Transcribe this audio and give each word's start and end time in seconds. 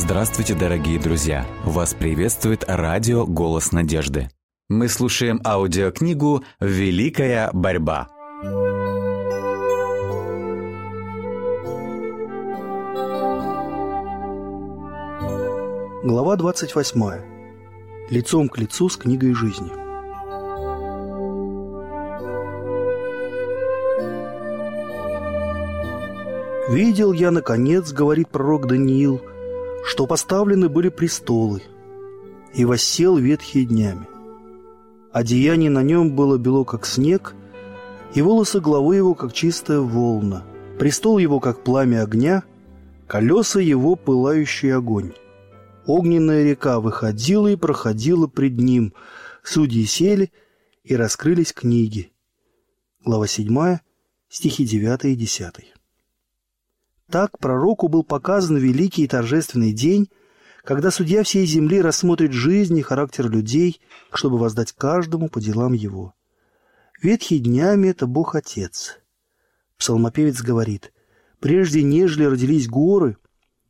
Здравствуйте, 0.00 0.54
дорогие 0.54 1.00
друзья! 1.00 1.44
Вас 1.64 1.92
приветствует 1.92 2.62
радио 2.68 3.26
«Голос 3.26 3.72
надежды». 3.72 4.30
Мы 4.68 4.88
слушаем 4.88 5.40
аудиокнигу 5.44 6.44
«Великая 6.60 7.50
борьба». 7.52 8.06
Глава 16.04 16.36
28. 16.36 18.08
Лицом 18.08 18.48
к 18.48 18.56
лицу 18.56 18.88
с 18.88 18.96
книгой 18.96 19.34
жизни. 19.34 19.72
«Видел 26.72 27.12
я, 27.12 27.32
наконец,— 27.32 27.92
говорит 27.92 28.28
пророк 28.28 28.68
Даниил,— 28.68 29.20
что 29.88 30.06
поставлены 30.06 30.68
были 30.68 30.90
престолы, 30.90 31.62
и 32.52 32.66
воссел 32.66 33.16
ветхие 33.16 33.64
днями. 33.64 34.06
Одеяние 35.12 35.70
на 35.70 35.82
нем 35.82 36.14
было 36.14 36.36
бело, 36.36 36.64
как 36.64 36.84
снег, 36.84 37.34
и 38.14 38.20
волосы 38.20 38.60
головы 38.60 38.96
его, 38.96 39.14
как 39.14 39.32
чистая 39.32 39.80
волна, 39.80 40.44
престол 40.78 41.16
его, 41.16 41.40
как 41.40 41.64
пламя 41.64 42.02
огня, 42.02 42.42
колеса 43.06 43.60
его, 43.60 43.96
пылающий 43.96 44.74
огонь. 44.74 45.14
Огненная 45.86 46.44
река 46.44 46.80
выходила 46.80 47.48
и 47.48 47.56
проходила 47.56 48.26
пред 48.26 48.58
ним, 48.58 48.92
судьи 49.42 49.86
сели, 49.86 50.30
и 50.84 50.96
раскрылись 50.96 51.54
книги. 51.54 52.12
Глава 53.02 53.26
7, 53.26 53.78
стихи 54.28 54.66
9 54.66 55.06
и 55.06 55.16
10. 55.16 55.77
Так 57.10 57.38
пророку 57.38 57.88
был 57.88 58.04
показан 58.04 58.58
великий 58.58 59.04
и 59.04 59.08
торжественный 59.08 59.72
день, 59.72 60.10
когда 60.62 60.90
судья 60.90 61.22
всей 61.22 61.46
земли 61.46 61.80
рассмотрит 61.80 62.32
жизнь 62.32 62.76
и 62.76 62.82
характер 62.82 63.30
людей, 63.30 63.80
чтобы 64.12 64.36
воздать 64.36 64.72
каждому 64.72 65.28
по 65.28 65.40
делам 65.40 65.72
его. 65.72 66.14
Ветхий 67.00 67.38
днями— 67.38 67.88
это 67.88 68.06
Бог 68.06 68.34
Отец. 68.34 68.98
Псалмопевец 69.78 70.42
говорит, 70.42 70.92
«Прежде 71.40 71.82
нежели 71.82 72.24
родились 72.24 72.68
горы, 72.68 73.16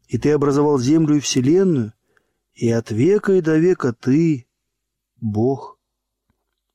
и 0.09 0.19
ты 0.19 0.33
образовал 0.33 0.79
землю 0.79 1.17
и 1.17 1.21
вселенную, 1.21 1.93
и 2.55 2.71
от 2.71 2.91
века 2.91 3.35
и 3.35 3.41
до 3.41 3.57
века 3.57 3.93
ты— 3.93 4.49
Бог». 5.21 5.79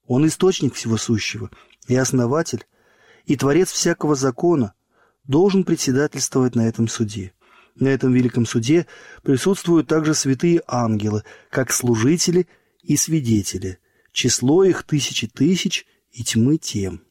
Он 0.05 0.27
источник 0.27 0.75
всего 0.75 0.95
сущего 0.95 1.49
и 1.87 1.95
основатель, 1.95 2.65
и 3.25 3.35
творец 3.35 3.71
всякого 3.71 4.15
закона— 4.15 4.73
должен 5.27 5.63
председательствовать 5.63 6.55
на 6.55 6.67
этом 6.67 6.87
суде. 6.87 7.33
На 7.75 7.87
этом 7.87 8.13
великом 8.13 8.45
суде 8.45 8.85
присутствуют 9.23 9.87
также 9.87 10.13
святые 10.13 10.61
ангелы, 10.67 11.23
как 11.49 11.71
служители 11.71 12.47
и 12.83 12.95
свидетели. 12.97 13.79
Число 14.11 14.63
их 14.63 14.83
тысячи 14.83 15.27
тысяч 15.27 15.85
и 16.11 16.23
тьмы 16.23 16.57
тем. 16.57 17.01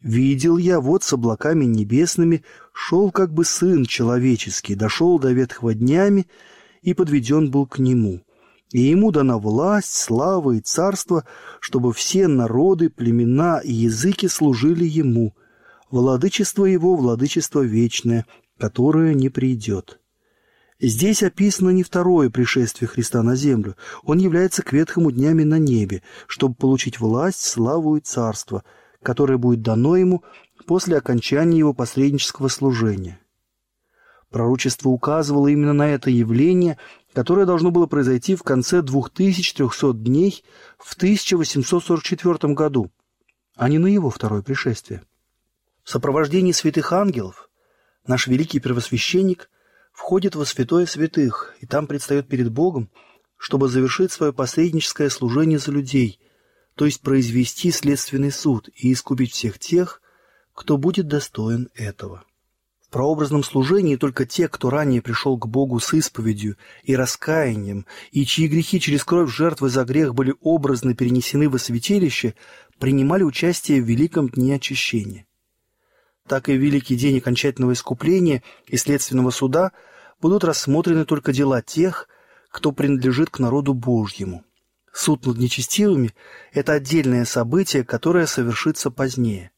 Видел 0.00 0.56
я, 0.56 0.80
вот 0.80 1.04
с 1.04 1.12
облаками 1.12 1.64
небесными 1.64 2.42
шел 2.72 3.10
как 3.10 3.32
бы 3.32 3.44
сын 3.44 3.84
человеческий, 3.84 4.74
дошел 4.74 5.18
до 5.18 5.30
ветхого 5.32 5.74
днями 5.74 6.26
и 6.82 6.94
подведен 6.94 7.50
был 7.50 7.66
к 7.66 7.78
нему. 7.78 8.22
И 8.72 8.80
ему 8.80 9.12
дана 9.12 9.36
власть, 9.36 9.92
слава 9.92 10.52
и 10.52 10.60
царство, 10.60 11.26
чтобы 11.60 11.92
все 11.92 12.28
народы, 12.28 12.88
племена 12.88 13.60
и 13.62 13.72
языки 13.72 14.26
служили 14.26 14.84
ему– 14.84 15.36
Владычество 15.90 16.66
его– 16.66 16.94
владычество 16.96 17.62
вечное, 17.62 18.24
которое 18.58 19.12
не 19.12 19.28
придет. 19.28 19.98
Здесь 20.78 21.22
описано 21.22 21.70
не 21.70 21.82
второе 21.82 22.30
пришествие 22.30 22.88
Христа 22.88 23.22
на 23.24 23.34
землю. 23.34 23.76
Он 24.04 24.18
является 24.18 24.62
к 24.62 24.72
ветхому 24.72 25.10
днями 25.10 25.42
на 25.42 25.58
небе, 25.58 26.02
чтобы 26.28 26.54
получить 26.54 27.00
власть, 27.00 27.42
славу 27.42 27.96
и 27.96 28.00
царство, 28.00 28.62
которое 29.02 29.36
будет 29.36 29.62
дано 29.62 29.96
ему 29.96 30.22
после 30.64 30.96
окончания 30.96 31.58
его 31.58 31.74
посреднического 31.74 32.46
служения. 32.46 33.18
Пророчество 34.30 34.90
указывало 34.90 35.48
именно 35.48 35.72
на 35.72 35.88
это 35.88 36.08
явление, 36.08 36.78
которое 37.12 37.46
должно 37.46 37.72
было 37.72 37.86
произойти 37.86 38.36
в 38.36 38.44
конце 38.44 38.80
2300 38.80 39.92
дней 39.94 40.44
в 40.78 40.94
1844 40.94 42.54
году, 42.54 42.92
а 43.56 43.68
не 43.68 43.78
на 43.78 43.88
его 43.88 44.08
второе 44.08 44.42
пришествие. 44.42 45.02
В 45.90 45.92
сопровождении 45.92 46.52
святых 46.52 46.92
ангелов 46.92 47.50
наш 48.06 48.28
великий 48.28 48.60
первосвященник 48.60 49.50
входит 49.90 50.36
во 50.36 50.44
святое 50.44 50.86
святых, 50.86 51.56
и 51.58 51.66
там 51.66 51.88
предстает 51.88 52.28
перед 52.28 52.52
Богом, 52.52 52.92
чтобы 53.36 53.66
завершить 53.66 54.12
свое 54.12 54.32
посредническое 54.32 55.10
служение 55.10 55.58
за 55.58 55.72
людей, 55.72 56.20
то 56.76 56.84
есть 56.84 57.00
произвести 57.00 57.72
следственный 57.72 58.30
суд 58.30 58.68
и 58.76 58.92
искупить 58.92 59.32
всех 59.32 59.58
тех, 59.58 60.00
кто 60.54 60.76
будет 60.76 61.08
достоин 61.08 61.68
этого. 61.74 62.22
В 62.86 62.88
прообразном 62.90 63.42
служении 63.42 63.96
только 63.96 64.26
те, 64.26 64.46
кто 64.46 64.70
ранее 64.70 65.02
пришел 65.02 65.36
к 65.38 65.48
Богу 65.48 65.80
с 65.80 65.92
исповедью 65.92 66.56
и 66.84 66.94
раскаянием, 66.94 67.84
и 68.12 68.24
чьи 68.24 68.46
грехи 68.46 68.78
через 68.78 69.02
кровь 69.02 69.34
жертвы 69.34 69.68
за 69.70 69.82
грех 69.84 70.14
были 70.14 70.36
образно 70.40 70.94
перенесены 70.94 71.48
во 71.48 71.58
святилище, 71.58 72.36
принимали 72.78 73.24
участие 73.24 73.82
в 73.82 73.86
великом 73.86 74.28
дне 74.28 74.54
очищения 74.54 75.26
так 76.30 76.48
и 76.48 76.56
великий 76.56 76.94
день 76.94 77.18
окончательного 77.18 77.72
искупления 77.72 78.44
и 78.68 78.76
следственного 78.76 79.30
суда 79.30 79.72
будут 80.20 80.44
рассмотрены 80.44 81.04
только 81.04 81.32
дела 81.32 81.60
тех, 81.60 82.08
кто 82.52 82.70
принадлежит 82.70 83.30
к 83.30 83.40
народу 83.40 83.74
Божьему. 83.74 84.44
Суд 84.92 85.26
над 85.26 85.38
нечестивыми– 85.38 86.14
это 86.52 86.74
отдельное 86.74 87.24
событие, 87.24 87.82
которое 87.82 88.28
совершится 88.28 88.92
позднее, 88.92 89.50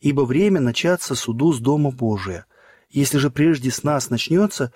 ибо 0.00 0.26
время 0.26 0.60
начаться 0.60 1.14
суду 1.14 1.54
с 1.54 1.60
Дома 1.60 1.92
Божия. 1.92 2.44
Если 2.90 3.16
же 3.16 3.30
прежде 3.30 3.70
с 3.70 3.82
нас 3.82 4.10
начнется, 4.10 4.70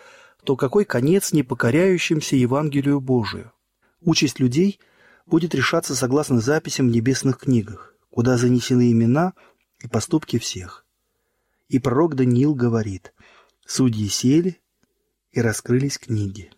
то 0.44 0.56
какой 0.56 0.86
конец 0.86 1.34
непокоряющимся 1.34 2.34
Евангелию 2.34 2.98
Божию? 2.98 3.52
Участь 4.00 4.40
людей 4.40 4.80
будет 5.26 5.54
решаться 5.54 5.94
согласно 5.94 6.40
записям 6.40 6.88
в 6.88 6.92
небесных 6.92 7.36
книгах, 7.36 7.94
куда 8.08 8.38
занесены 8.38 8.90
имена 8.90 9.34
и 9.80 9.86
поступки 9.86 10.38
всех. 10.38 10.86
И 11.72 11.78
пророк 11.78 12.16
Даниил 12.16 12.54
говорит, 12.54 13.14
«Судьи 13.64 14.06
сели, 14.08 14.60
и 15.30 15.40
раскрылись 15.40 15.96
книги». 15.96 16.52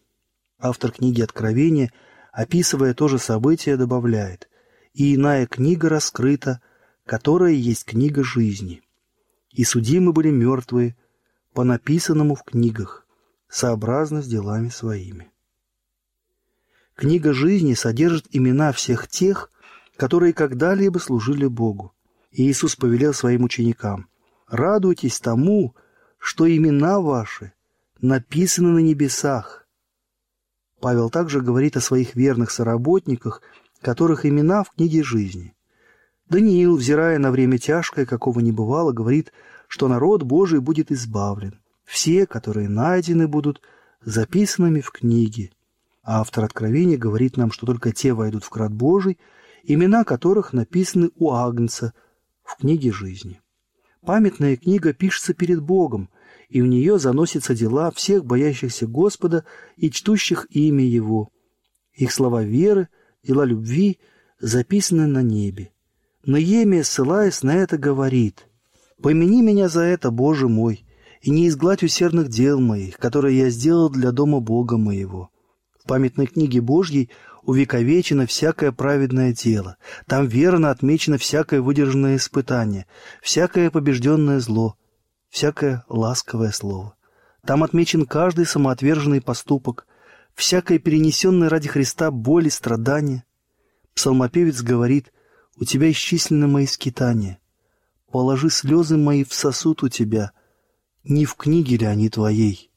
Автор 0.58 0.90
книги 0.90 1.22
Откровения, 1.22 1.92
описывая 2.32 2.94
то 2.94 3.06
же 3.06 3.20
событие, 3.20 3.76
добавляет, 3.76 4.48
«И 4.92 5.14
иная 5.14 5.46
книга 5.46 5.88
раскрыта, 5.88 6.60
которая 7.06 7.52
есть 7.52 7.84
книга 7.84 8.24
жизни. 8.24 8.82
И 9.52 9.62
судимы 9.62 10.12
были 10.12 10.30
мертвые 10.30 10.96
по 11.52 11.62
написанному 11.62 12.34
в 12.34 12.42
книгах, 12.42 13.06
сообразно 13.48 14.20
с 14.20 14.26
делами 14.26 14.68
своими». 14.68 15.30
Книга 16.96 17.32
жизни 17.32 17.74
содержит 17.74 18.26
имена 18.32 18.72
всех 18.72 19.06
тех, 19.06 19.52
которые 19.96 20.32
когда-либо 20.32 20.98
служили 20.98 21.46
Богу. 21.46 21.94
И 22.32 22.50
Иисус 22.50 22.74
повелел 22.74 23.14
своим 23.14 23.44
ученикам– 23.44 24.08
Радуйтесь 24.48 25.20
тому, 25.20 25.74
что 26.18 26.48
имена 26.48 27.00
ваши 27.00 27.52
написаны 28.00 28.70
на 28.70 28.78
небесах. 28.78 29.66
Павел 30.80 31.08
также 31.08 31.40
говорит 31.40 31.76
о 31.76 31.80
своих 31.80 32.14
верных 32.14 32.50
соработниках, 32.50 33.40
которых 33.80 34.26
имена 34.26 34.64
в 34.64 34.70
книге 34.70 35.02
жизни. 35.02 35.54
Даниил, 36.28 36.76
взирая 36.76 37.18
на 37.18 37.30
время 37.30 37.58
тяжкое, 37.58 38.06
какого 38.06 38.40
не 38.40 38.52
бывало, 38.52 38.92
говорит, 38.92 39.32
что 39.68 39.88
народ 39.88 40.22
Божий 40.22 40.60
будет 40.60 40.90
избавлен. 40.92 41.60
Все, 41.84 42.26
которые 42.26 42.68
найдены, 42.68 43.28
будут 43.28 43.62
записанными 44.02 44.80
в 44.80 44.90
книге. 44.90 45.52
А 46.02 46.20
автор 46.20 46.44
Откровения 46.44 46.98
говорит 46.98 47.36
нам, 47.36 47.50
что 47.50 47.66
только 47.66 47.92
те 47.92 48.12
войдут 48.12 48.44
в 48.44 48.50
крат 48.50 48.72
Божий, 48.72 49.18
имена 49.62 50.04
которых 50.04 50.52
написаны 50.52 51.10
у 51.16 51.32
Агнца 51.32 51.94
в 52.42 52.56
книге 52.56 52.92
жизни. 52.92 53.40
Памятная 54.06 54.56
книга 54.56 54.92
пишется 54.92 55.32
перед 55.32 55.62
Богом, 55.62 56.10
и 56.50 56.60
в 56.60 56.66
нее 56.66 56.98
заносятся 56.98 57.54
дела 57.54 57.90
всех 57.90 58.24
боящихся 58.24 58.86
Господа 58.86 59.44
и 59.76 59.90
чтущих 59.90 60.46
имя 60.50 60.84
Его. 60.84 61.30
Их 61.94 62.12
слова 62.12 62.42
веры, 62.42 62.88
дела 63.22 63.44
любви 63.44 63.98
записаны 64.40 65.06
на 65.06 65.22
небе. 65.22 65.72
Но 66.26 66.36
Емия, 66.36 66.82
ссылаясь 66.82 67.42
на 67.42 67.56
это, 67.56 67.78
говорит, 67.78 68.46
«Помяни 69.02 69.42
меня 69.42 69.68
за 69.68 69.80
это, 69.80 70.10
Боже 70.10 70.48
мой, 70.48 70.84
и 71.22 71.30
не 71.30 71.48
изгладь 71.48 71.82
усердных 71.82 72.28
дел 72.28 72.60
моих, 72.60 72.98
которые 72.98 73.38
я 73.38 73.50
сделал 73.50 73.88
для 73.88 74.12
дома 74.12 74.40
Бога 74.40 74.76
моего». 74.76 75.30
В 75.82 75.86
памятной 75.88 76.26
книге 76.26 76.60
Божьей 76.60 77.10
увековечено 77.46 78.26
всякое 78.26 78.72
праведное 78.72 79.32
дело. 79.32 79.76
Там 80.06 80.26
верно 80.26 80.70
отмечено 80.70 81.18
всякое 81.18 81.60
выдержанное 81.60 82.16
испытание, 82.16 82.86
всякое 83.22 83.70
побежденное 83.70 84.40
зло, 84.40 84.76
всякое 85.28 85.84
ласковое 85.88 86.50
слово. 86.50 86.94
Там 87.46 87.62
отмечен 87.62 88.06
каждый 88.06 88.46
самоотверженный 88.46 89.20
поступок, 89.20 89.86
всякое 90.34 90.78
перенесенное 90.78 91.48
ради 91.48 91.68
Христа 91.68 92.10
боль 92.10 92.46
и 92.46 92.50
страдания. 92.50 93.24
Псалмопевец 93.94 94.62
говорит, 94.62 95.12
«У 95.56 95.64
тебя 95.64 95.90
исчислены 95.90 96.48
мои 96.48 96.66
скитания. 96.66 97.38
Положи 98.10 98.50
слезы 98.50 98.96
мои 98.96 99.24
в 99.24 99.34
сосуд 99.34 99.82
у 99.82 99.88
тебя. 99.88 100.32
Не 101.04 101.26
в 101.26 101.34
книге 101.36 101.76
ли 101.76 101.86
они 101.86 102.08
твоей?» 102.08 102.70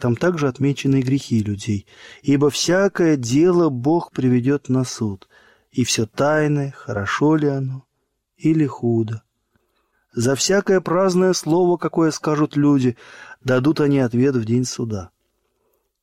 Там 0.00 0.16
также 0.16 0.48
отмечены 0.48 1.02
грехи 1.02 1.40
людей. 1.40 1.86
«Ибо 2.22 2.48
всякое 2.48 3.16
дело 3.16 3.68
Бог 3.68 4.12
приведет 4.12 4.70
на 4.70 4.84
суд, 4.84 5.28
и 5.70 5.84
все 5.84 6.06
тайное, 6.06 6.72
хорошо 6.72 7.36
ли 7.36 7.48
оно 7.48 7.84
или 8.38 8.64
худо. 8.64 9.22
За 10.14 10.34
всякое 10.34 10.80
праздное 10.80 11.34
слово, 11.34 11.76
какое 11.76 12.10
скажут 12.12 12.56
люди, 12.56 12.96
дадут 13.44 13.80
они 13.80 13.98
ответ 13.98 14.34
в 14.34 14.44
день 14.46 14.64
суда». 14.64 15.10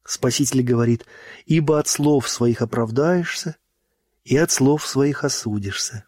Спаситель 0.06 0.62
говорит, 0.62 1.06
«Ибо 1.48 1.80
от 1.80 1.88
слов 1.88 2.30
своих 2.30 2.62
оправдаешься, 2.62 3.58
и 4.24 4.38
от 4.38 4.52
слов 4.52 4.86
своих 4.86 5.24
осудишься». 5.24 6.06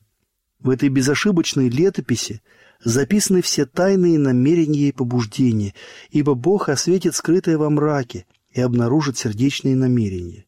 В 0.60 0.70
этой 0.70 0.90
безошибочной 0.90 1.70
летописи 1.70 2.44
записаны 2.84 3.42
все 3.42 3.66
тайные 3.66 4.18
намерения 4.18 4.90
и 4.90 4.92
побуждения, 4.92 5.74
ибо 6.10 6.34
Бог 6.36 6.70
осветит 6.70 7.16
скрытое 7.16 7.58
во 7.58 7.70
мраке 7.70 8.26
и 8.52 8.62
обнаружит 8.62 9.18
сердечные 9.18 9.76
намерения. 9.76 10.46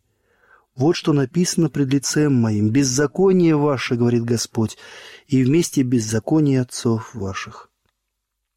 Вот 0.76 0.96
что 0.96 1.14
написано 1.14 1.70
пред 1.70 1.94
лицем 1.94 2.34
моим. 2.34 2.70
«Беззаконие 2.70 3.56
ваше,— 3.56 3.96
говорит 3.98 4.24
Господь,— 4.24 4.78
и 5.28 5.44
вместе 5.44 5.84
беззаконие 5.84 6.62
отцов 6.62 7.14
ваших». 7.14 7.70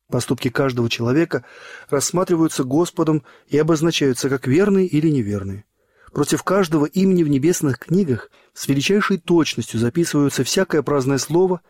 Поступки 0.09 0.49
каждого 0.49 0.89
человека 0.89 1.45
рассматриваются 1.89 2.63
Господом 2.63 3.25
и 3.49 3.59
обозначаются 3.59 4.29
как 4.29 4.47
верные 4.47 4.87
или 4.87 5.09
неверные. 5.09 5.65
Против 6.13 6.45
каждого 6.45 6.87
имени 6.87 7.25
в 7.25 7.29
небесных 7.29 7.81
книгах 7.81 8.31
с 8.53 8.69
величайшей 8.69 9.19
точностью 9.19 9.81
записываются 9.81 10.45
всякое 10.45 10.83
праздное 10.83 11.19
слово, 11.19 11.63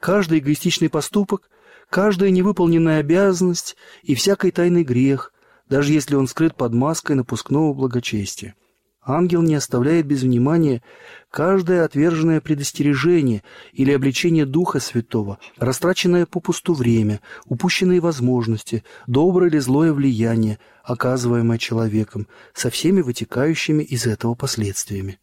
каждый 0.00 0.38
эгоистичный 0.40 0.88
поступок, 0.88 1.48
каждая 1.88 2.30
невыполненная 2.30 3.00
обязанность 3.00 3.76
и 4.02 4.14
всякий 4.14 4.50
тайный 4.50 4.82
грех, 4.82 5.32
даже 5.68 5.92
если 5.92 6.16
он 6.16 6.26
скрыт 6.26 6.56
под 6.56 6.72
маской 6.74 7.14
напускного 7.14 7.72
благочестия. 7.72 8.54
Ангел 9.02 9.40
не 9.40 9.54
оставляет 9.54 10.06
без 10.06 10.22
внимания 10.22 10.82
каждое 11.30 11.84
отверженное 11.84 12.40
предостережение 12.40 13.42
или 13.72 13.92
обличение 13.92 14.44
Духа 14.44 14.78
Святого, 14.78 15.38
растраченное 15.56 16.26
попусту 16.26 16.74
время, 16.74 17.20
упущенные 17.46 18.00
возможности, 18.00 18.84
доброе 19.06 19.48
или 19.48 19.58
злое 19.58 19.92
влияние, 19.94 20.58
оказываемое 20.84 21.56
человеком, 21.56 22.28
со 22.52 22.68
всеми 22.68 23.00
вытекающими 23.00 23.82
из 23.82 24.06
этого 24.06 24.34
последствиями. 24.34 25.18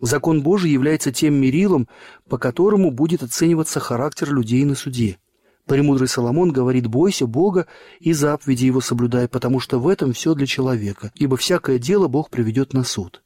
Закон 0.00 0.42
Божий 0.42 0.70
является 0.70 1.10
тем 1.10 1.34
мерилом, 1.34 1.88
по 2.28 2.38
которому 2.38 2.90
будет 2.90 3.22
оцениваться 3.22 3.80
характер 3.80 4.32
людей 4.32 4.64
на 4.64 4.74
суде. 4.74 5.18
Премудрый 5.64 6.06
Соломон 6.06 6.52
говорит 6.52 6.86
«бойся 6.86 7.26
Бога 7.26 7.66
и 7.98 8.12
заповеди 8.12 8.66
Его 8.66 8.80
соблюдай, 8.80 9.26
потому 9.26 9.58
что 9.58 9.80
в 9.80 9.88
этом 9.88 10.12
все 10.12 10.34
для 10.34 10.46
человека, 10.46 11.10
ибо 11.14 11.36
всякое 11.36 11.78
дело 11.78 12.08
Бог 12.08 12.30
приведет 12.30 12.72
на 12.72 12.84
суд». 12.84 13.22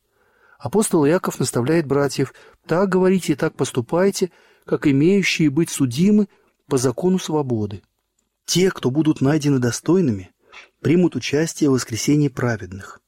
Апостол 0.58 1.06
Иаков 1.06 1.38
наставляет 1.38 1.86
братьев 1.86 2.32
«так 2.66 2.88
говорите 2.88 3.32
и 3.32 3.36
так 3.36 3.54
поступайте, 3.56 4.30
как 4.64 4.86
имеющие 4.86 5.50
быть 5.50 5.70
судимы 5.70 6.28
по 6.66 6.78
закону 6.78 7.18
свободы». 7.18 7.82
Те, 8.44 8.70
кто 8.70 8.90
будут 8.90 9.20
найдены 9.20 9.58
достойными, 9.58 10.30
примут 10.80 11.16
участие 11.16 11.70
в 11.70 11.74
воскресении 11.74 12.28
праведных. 12.28 13.00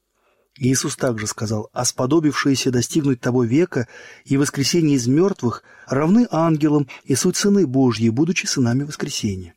Иисус 0.58 0.96
также 0.96 1.26
сказал, 1.26 1.70
«А 1.72 1.84
сподобившиеся 1.84 2.70
достигнуть 2.70 3.20
того 3.20 3.44
века 3.44 3.88
и 4.24 4.36
воскресения 4.36 4.96
из 4.96 5.06
мертвых 5.06 5.62
равны 5.86 6.26
ангелам 6.30 6.88
и 7.04 7.14
суть 7.14 7.36
сыны 7.36 7.66
Божьи, 7.66 8.08
будучи 8.10 8.46
сынами 8.46 8.82
воскресения». 8.84 9.54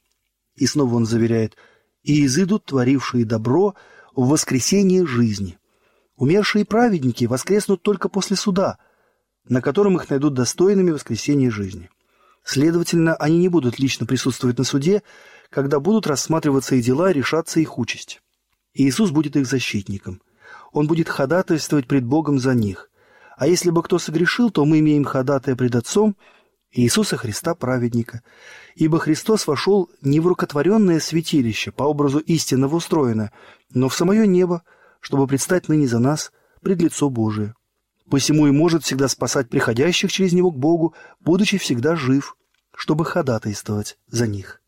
И 0.55 0.65
снова 0.67 0.95
он 0.95 1.05
заверяет, 1.05 1.57
«И 2.03 2.25
изыдут 2.25 2.65
творившие 2.65 3.25
добро 3.25 3.75
в 4.15 4.29
воскресение 4.29 5.05
жизни». 5.05 5.57
Умершие 6.15 6.63
праведники 6.63 7.25
воскреснут 7.25 7.83
только 7.83 8.07
после 8.07 8.37
суда, 8.37 8.77
на 9.43 9.61
котором 9.61 9.97
их 9.97 10.09
найдут 10.09 10.33
достойными 10.33 10.91
воскресения 10.91 11.51
жизни. 11.51 11.89
Следовательно, 12.41 13.15
они 13.15 13.37
не 13.37 13.49
будут 13.49 13.79
лично 13.79 14.05
присутствовать 14.05 14.57
на 14.57 14.63
суде, 14.63 15.03
когда 15.49 15.81
будут 15.81 16.07
рассматриваться 16.07 16.75
их 16.75 16.85
дела 16.85 17.11
и 17.11 17.15
решаться 17.15 17.59
их 17.59 17.77
участь. 17.77 18.21
Иисус 18.73 19.11
будет 19.11 19.35
их 19.35 19.45
защитником– 19.45 20.21
он 20.75 20.87
будет 20.87 21.07
ходатайствовать 21.07 21.87
пред 21.87 22.03
Богом 22.03 22.37
за 22.37 22.53
них. 22.53 22.89
А 23.37 23.47
если 23.47 23.69
бы 23.69 23.81
кто 23.81 23.97
согрешил, 23.97 24.51
то 24.51 24.65
мы 24.65 24.79
имеем 24.79 25.05
ходатая 25.05 25.55
пред 25.55 25.73
Отцом 25.73 26.17
Иисуса 26.73 27.15
Христа 27.15 27.55
праведника. 27.55 28.23
Ибо 28.75 28.99
Христос 28.99 29.47
вошел 29.47 29.89
не 30.01 30.19
в 30.19 30.27
рукотворенное 30.27 30.99
святилище, 30.99 31.71
по 31.71 31.83
образу 31.83 32.19
истинного 32.19 32.75
устроено, 32.75 33.31
но 33.73 33.87
в 33.87 33.95
самое 33.95 34.27
небо, 34.27 34.63
чтобы 34.99 35.27
предстать 35.27 35.69
ныне 35.69 35.87
за 35.87 35.99
нас 35.99 36.33
пред 36.61 36.81
лицо 36.81 37.09
Божие. 37.09 37.55
Посему 38.09 38.47
и 38.47 38.51
может 38.51 38.83
всегда 38.83 39.07
спасать 39.07 39.47
приходящих 39.47 40.11
через 40.11 40.33
Него 40.33 40.51
к 40.51 40.57
Богу, 40.57 40.93
будучи 41.21 41.57
всегда 41.57 41.95
жив, 41.95 42.35
чтобы 42.75 43.05
ходатайствовать 43.05 43.97
за 44.07 44.27
них. 44.27 44.61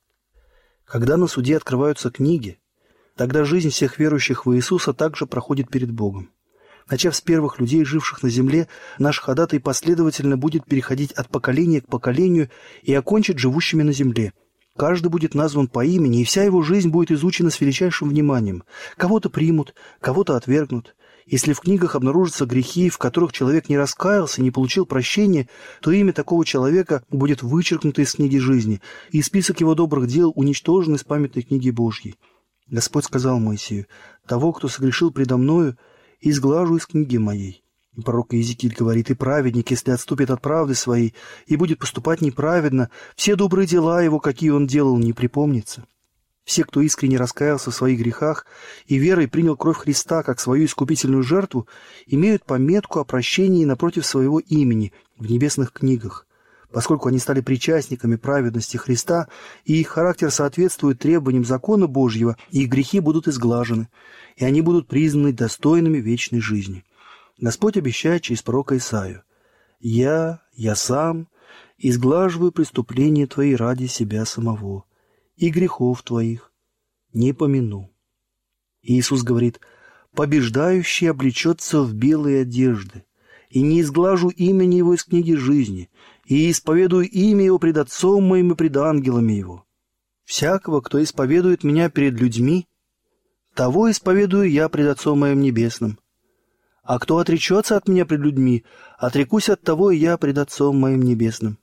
Когда 0.86 1.18
на 1.18 1.28
суде 1.28 1.58
открываются 1.58 2.12
книги, 2.12 2.60
Тогда 3.18 3.44
жизнь 3.44 3.72
всех 3.72 3.98
верующих 3.98 4.46
в 4.46 4.56
Иисуса 4.56 4.94
также 4.94 5.26
проходит 5.26 5.70
перед 5.70 5.92
Богом. 5.92 6.30
Начав 6.90 7.16
с 7.16 7.22
первых 7.22 7.60
людей, 7.60 7.84
живших 7.84 8.22
на 8.22 8.30
земле, 8.30 8.68
наш 9.00 9.20
ходатай 9.20 9.60
последовательно 9.60 10.38
будет 10.38 10.66
переходить 10.66 11.12
от 11.14 11.28
поколения 11.28 11.82
к 11.82 11.88
поколению 11.88 12.50
и 12.84 12.94
окончить 12.94 13.40
живущими 13.40 13.82
на 13.82 13.92
земле. 13.92 14.34
Каждый 14.78 15.10
будет 15.10 15.34
назван 15.34 15.68
по 15.68 15.84
имени, 15.84 16.22
и 16.22 16.24
вся 16.24 16.44
его 16.44 16.62
жизнь 16.62 16.90
будет 16.90 17.12
изучена 17.12 17.50
с 17.50 17.60
величайшим 17.60 18.10
вниманием. 18.10 18.64
Кого-то 18.96 19.32
примут, 19.32 19.74
кого-то 20.00 20.36
отвергнут. 20.36 20.96
Если 21.26 21.54
в 21.54 21.60
книгах 21.60 21.96
обнаружатся 21.96 22.46
грехи, 22.46 22.90
в 22.90 23.00
которых 23.00 23.34
человек 23.34 23.68
не 23.68 23.78
раскаялся, 23.78 24.44
не 24.44 24.52
получил 24.52 24.86
прощения, 24.86 25.50
то 25.82 25.92
имя 25.92 26.14
такого 26.14 26.46
человека 26.46 27.04
будет 27.10 27.42
вычеркнуто 27.42 28.04
из 28.04 28.14
книги 28.14 28.38
жизни, 28.38 28.80
и 29.10 29.24
список 29.24 29.60
его 29.60 29.74
добрых 29.74 30.08
дел 30.08 30.32
уничтожен 30.36 30.96
из 30.96 31.04
памятной 31.04 31.42
книги 31.42 31.72
Божьей. 31.72 32.16
Господь 32.70 33.06
сказал 33.06 33.40
Моисею, 33.40 33.88
«Того, 34.28 34.52
кто 34.52 34.68
согрешил 34.68 35.12
предо 35.12 35.38
мною, 35.38 35.78
изглажу 36.20 36.76
из 36.76 36.86
книги 36.86 37.18
моей». 37.18 37.64
И 37.96 38.02
пророк 38.02 38.34
Иезекииль 38.34 38.76
говорит, 38.76 39.10
«И 39.10 39.14
праведник, 39.14 39.72
если 39.72 39.92
отступит 39.92 40.30
от 40.30 40.42
правды 40.42 40.76
своей 40.76 41.16
и 41.46 41.56
будет 41.56 41.80
поступать 41.80 42.22
неправедно, 42.22 42.90
все 43.16 43.36
добрые 43.36 43.68
дела 43.68 44.02
его, 44.02 44.20
какие 44.20 44.50
он 44.50 44.68
делал, 44.68 44.98
не 44.98 45.14
припомнится». 45.14 45.86
Все, 46.44 46.64
кто 46.64 46.82
искренне 46.82 47.18
раскаялся 47.18 47.72
в 47.72 47.76
своих 47.76 48.00
грехах 48.00 48.46
и 48.86 48.98
верой 48.98 49.28
принял 49.28 49.58
кровь 49.58 49.78
Христа 49.78 50.24
как 50.24 50.40
свою 50.40 50.66
искупительную 50.66 51.24
жертву, 51.24 51.68
имеют 52.06 52.46
пометку 52.46 53.00
о 53.00 53.06
прощении 53.06 53.66
напротив 53.66 54.06
своего 54.06 54.40
имени 54.40 54.94
в 55.18 55.30
небесных 55.30 55.74
книгах 55.74 56.26
поскольку 56.72 57.10
они 57.10 57.20
стали 57.20 57.42
причастниками 57.42 58.16
праведности 58.16 58.78
Христа, 58.78 59.28
и 59.66 59.80
их 59.80 59.88
характер 59.88 60.32
соответствует 60.32 61.00
требованиям 61.00 61.46
закона 61.46 61.88
Божьего, 61.88 62.38
и 62.52 62.64
их 62.64 62.70
грехи 62.70 63.00
будут 63.00 63.28
изглажены, 63.28 63.90
и 64.36 64.46
они 64.46 64.62
будут 64.62 64.88
признаны 64.88 65.34
достойными 65.34 65.98
вечной 65.98 66.42
жизни. 66.42 66.84
Господь 67.40 67.78
обещает 67.78 68.24
через 68.24 68.42
пророка 68.42 68.78
Исаию, 68.78 69.24
«Я, 69.80 70.42
я 70.54 70.76
сам, 70.76 71.28
изглаживаю 71.78 72.52
преступления 72.52 73.28
твои 73.28 73.56
ради 73.56 73.86
себя 73.86 74.26
самого, 74.26 74.86
и 75.36 75.50
грехов 75.50 76.02
твоих 76.04 76.52
не 77.14 77.34
помяну». 77.34 77.92
Иисус 78.82 79.24
говорит, 79.24 79.60
«Побеждающий 80.14 81.12
облечется 81.12 81.82
в 81.82 81.94
белые 81.94 82.42
одежды, 82.42 83.04
и 83.50 83.62
не 83.62 83.82
изглажу 83.82 84.30
имени 84.30 84.76
его 84.76 84.96
из 84.96 85.04
книги 85.04 85.34
жизни, 85.34 85.90
и 86.28 86.52
исповедую 86.52 87.10
имя 87.10 87.46
Его 87.46 87.58
пред 87.58 87.78
Отцом 87.78 88.26
моим 88.26 88.52
и 88.52 88.56
пред 88.56 88.76
ангелами 88.76 89.34
Его. 89.34 89.66
Всякого, 90.26 90.82
кто 90.82 91.02
исповедует 91.02 91.64
Меня 91.64 91.90
перед 91.90 92.20
людьми, 92.20 92.68
того 93.54 93.90
исповедую 93.90 94.52
я 94.52 94.68
пред 94.68 94.90
Отцом 94.90 95.20
моим 95.20 95.42
Небесным. 95.42 95.98
А 96.84 97.00
кто 97.00 97.20
отречется 97.20 97.78
от 97.78 97.88
Меня 97.88 98.06
пред 98.06 98.20
людьми, 98.20 98.66
отрекусь 98.98 99.48
от 99.48 99.62
того 99.62 99.92
и 99.92 99.98
я 99.98 100.18
пред 100.18 100.38
Отцом 100.38 100.78
моим 100.78 101.02
Небесным. 101.02 101.60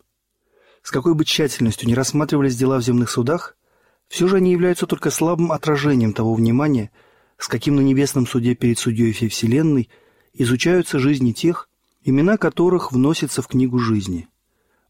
С 0.83 0.91
какой 0.91 1.15
бы 1.15 1.27
тщательностью 1.27 1.87
не 1.87 1.95
рассматривались 1.95 2.57
дела 2.57 2.79
в 2.79 2.83
земных 2.83 3.11
судах, 3.11 3.57
все 4.09 4.29
же 4.29 4.37
они 4.37 4.53
являются 4.53 4.87
только 4.87 5.11
слабым 5.11 5.53
отражением 5.53 6.15
того 6.15 6.35
внимания, 6.35 6.91
с 7.37 7.49
каким 7.49 7.77
на 7.77 7.81
небесном 7.81 8.27
суде 8.27 8.55
перед 8.55 8.79
судьей 8.79 9.13
всей 9.13 9.29
Вселенной 9.29 9.91
изучаются 10.33 10.99
жизни 10.99 11.33
тех, 11.33 11.69
имена 12.03 12.39
которых 12.39 12.93
вносятся 12.93 13.43
в 13.43 13.49
книгу 13.49 13.79
жизни– 13.79 14.27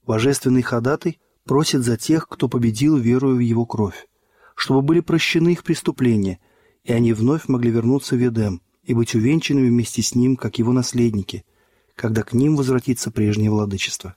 Божественный 0.06 0.62
ходатай 0.62 1.18
просит 1.44 1.82
за 1.82 1.96
тех, 1.96 2.28
кто 2.28 2.48
победил, 2.48 2.96
веруя 2.96 3.34
в 3.34 3.40
его 3.40 3.66
кровь, 3.66 4.06
чтобы 4.54 4.82
были 4.82 5.00
прощены 5.00 5.52
их 5.52 5.62
преступления, 5.62 6.40
и 6.84 6.92
они 6.92 7.12
вновь 7.12 7.48
могли 7.48 7.70
вернуться 7.70 8.16
в 8.16 8.18
Эдем, 8.18 8.60
и 8.82 8.92
быть 8.92 9.14
увенчанными 9.14 9.68
вместе 9.68 10.02
с 10.02 10.14
Ним, 10.14 10.36
как 10.36 10.58
Его 10.58 10.72
наследники, 10.72 11.44
когда 11.94 12.22
к 12.22 12.32
ним 12.32 12.56
возвратится 12.56 13.10
прежнее 13.10 13.50
владычество. 13.50 14.14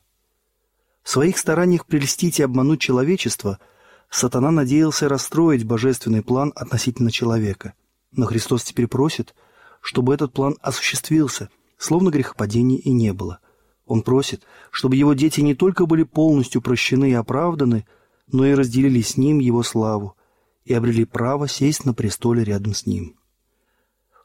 В 1.03 1.10
своих 1.10 1.38
стараниях 1.38 1.86
прельстить 1.86 2.39
и 2.39 2.44
обмануть 2.44 2.82
человечество 2.82 3.60
сатана 4.10 4.51
надеялся 4.51 5.08
расстроить 5.08 5.63
божественный 5.63 6.22
план 6.22 6.51
относительно 6.56 7.12
человека. 7.12 7.74
Но 8.12 8.25
Христос 8.25 8.63
теперь 8.63 8.88
просит, 8.88 9.34
чтобы 9.79 10.13
этот 10.13 10.34
план 10.34 10.58
осуществился, 10.62 11.50
словно 11.77 12.10
грехопадения 12.10 12.77
и 12.77 12.91
не 12.91 13.13
было. 13.13 13.39
Он 13.88 14.03
просит, 14.03 14.44
чтобы 14.70 14.96
его 14.96 15.13
дети 15.13 15.41
не 15.41 15.56
только 15.56 15.86
были 15.86 16.03
полностью 16.03 16.62
прощены 16.62 17.12
и 17.12 17.13
оправданы, 17.13 17.86
но 18.32 18.46
и 18.46 18.53
разделили 18.53 19.01
с 19.01 19.17
ним 19.17 19.39
его 19.39 19.63
славу 19.63 20.15
и 20.65 20.74
обрели 20.74 21.06
право 21.06 21.48
сесть 21.48 21.86
на 21.86 21.94
престоле 21.94 22.44
рядом 22.44 22.74
с 22.74 22.86
ним. 22.86 23.15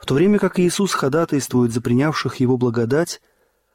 В 0.00 0.04
то 0.04 0.14
время 0.14 0.38
как 0.38 0.58
Иисус 0.58 0.92
ходатайствует 0.92 1.72
за 1.72 1.80
принявших 1.80 2.36
его 2.36 2.56
благодать, 2.56 3.22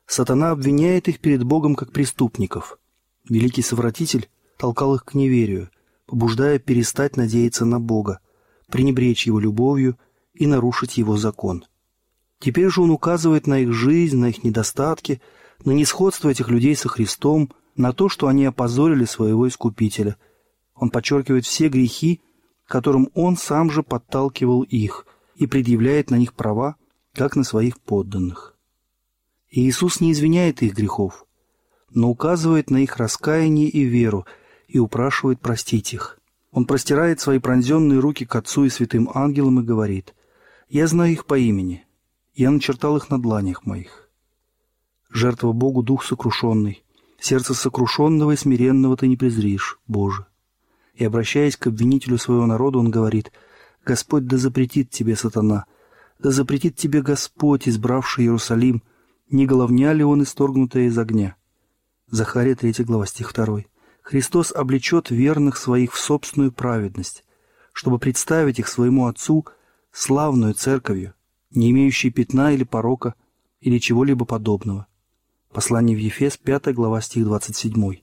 сатана 0.05 0.51
обвиняет 0.51 1.07
их 1.07 1.19
перед 1.19 1.43
Богом 1.43 1.75
как 1.75 1.91
преступников– 1.91 2.77
Великий 3.29 3.61
совратитель 3.61 4.29
толкал 4.57 4.95
их 4.95 5.03
к 5.03 5.13
неверию, 5.13 5.69
побуждая 6.05 6.59
перестать 6.59 7.17
надеяться 7.17 7.65
на 7.65 7.79
Бога, 7.79 8.19
пренебречь 8.71 9.27
Его 9.27 9.39
любовью 9.39 9.97
и 10.33 10.47
нарушить 10.47 10.97
Его 10.97 11.17
закон. 11.17 11.65
Теперь 12.39 12.69
же 12.69 12.81
он 12.81 12.91
указывает 12.91 13.47
на 13.47 13.59
их 13.59 13.73
жизнь, 13.73 14.17
на 14.17 14.29
их 14.29 14.43
недостатки, 14.43 15.21
на 15.63 15.71
несходство 15.71 16.29
этих 16.29 16.49
людей 16.49 16.75
со 16.75 16.89
Христом, 16.89 17.51
на 17.75 17.93
то, 17.93 18.09
что 18.09 18.27
они 18.27 18.45
опозорили 18.45 19.05
своего 19.05 19.47
Искупителя. 19.47 20.17
Он 20.75 20.89
подчеркивает 20.89 21.45
все 21.45 21.69
грехи, 21.69 22.21
которым 22.65 23.09
он 23.13 23.37
сам 23.37 23.71
же 23.71 23.83
подталкивал 23.83 24.63
их, 24.63 25.05
и 25.35 25.47
предъявляет 25.47 26.09
на 26.09 26.15
них 26.15 26.33
права, 26.33 26.75
как 27.13 27.35
на 27.35 27.43
своих 27.43 27.79
подданных. 27.79 28.55
И 29.49 29.67
Иисус 29.67 30.01
не 30.01 30.11
извиняет 30.11 30.61
их 30.61 30.73
грехов, 30.73 31.25
но 31.91 32.09
указывает 32.09 32.69
на 32.69 32.77
их 32.77 32.97
раскаяние 32.97 33.69
и 33.69 33.83
веру 33.83 34.25
и 34.67 34.79
упрашивает 34.79 35.39
простить 35.39 35.93
их. 35.93 36.19
Он 36.51 36.65
простирает 36.65 37.19
свои 37.19 37.39
пронзенные 37.39 37.99
руки 37.99 38.25
к 38.25 38.35
Отцу 38.35 38.65
и 38.65 38.69
святым 38.69 39.09
ангелам 39.13 39.59
и 39.59 39.63
говорит, 39.63 40.15
«Я 40.69 40.87
знаю 40.87 41.13
их 41.13 41.25
по 41.25 41.37
имени, 41.37 41.85
я 42.33 42.51
начертал 42.51 42.97
их 42.97 43.09
на 43.09 43.21
дланях 43.21 43.65
моих». 43.65 44.06
Жертва 45.09 45.53
Богу 45.53 45.83
дух 45.83 46.03
сокрушенный, 46.03 46.83
сердце 47.19 47.53
сокрушенного 47.53 48.31
и 48.31 48.35
смиренного 48.35 48.97
ты 48.97 49.07
не 49.07 49.17
презришь, 49.17 49.79
Боже. 49.87 50.25
И, 50.95 51.05
обращаясь 51.05 51.55
к 51.55 51.67
обвинителю 51.67 52.17
своего 52.17 52.45
народа, 52.45 52.79
он 52.79 52.91
говорит, 52.91 53.31
«Господь 53.85 54.25
да 54.27 54.37
запретит 54.37 54.89
тебе, 54.89 55.15
сатана, 55.15 55.65
да 56.19 56.31
запретит 56.31 56.75
тебе 56.75 57.01
Господь, 57.01 57.69
избравший 57.69 58.25
Иерусалим, 58.25 58.83
не 59.29 59.45
головня 59.45 59.93
ли 59.93 60.03
он 60.03 60.23
исторгнутая 60.23 60.83
из 60.83 60.97
огня?» 60.97 61.35
Захария 62.09 62.55
3 62.55 62.83
глава 62.83 63.05
стих 63.05 63.33
2. 63.33 63.63
Христос 64.01 64.51
облечет 64.51 65.09
верных 65.09 65.57
своих 65.57 65.93
в 65.93 65.99
собственную 65.99 66.51
праведность, 66.51 67.23
чтобы 67.73 67.99
представить 67.99 68.59
их 68.59 68.67
своему 68.67 69.07
Отцу 69.07 69.45
славную 69.91 70.53
церковью, 70.53 71.13
не 71.51 71.71
имеющей 71.71 72.09
пятна 72.09 72.53
или 72.53 72.63
порока, 72.63 73.15
или 73.59 73.79
чего-либо 73.79 74.25
подобного. 74.25 74.87
Послание 75.51 75.95
в 75.95 75.99
Ефес, 75.99 76.37
5 76.37 76.73
глава, 76.73 77.01
стих 77.01 77.25
27. 77.25 78.01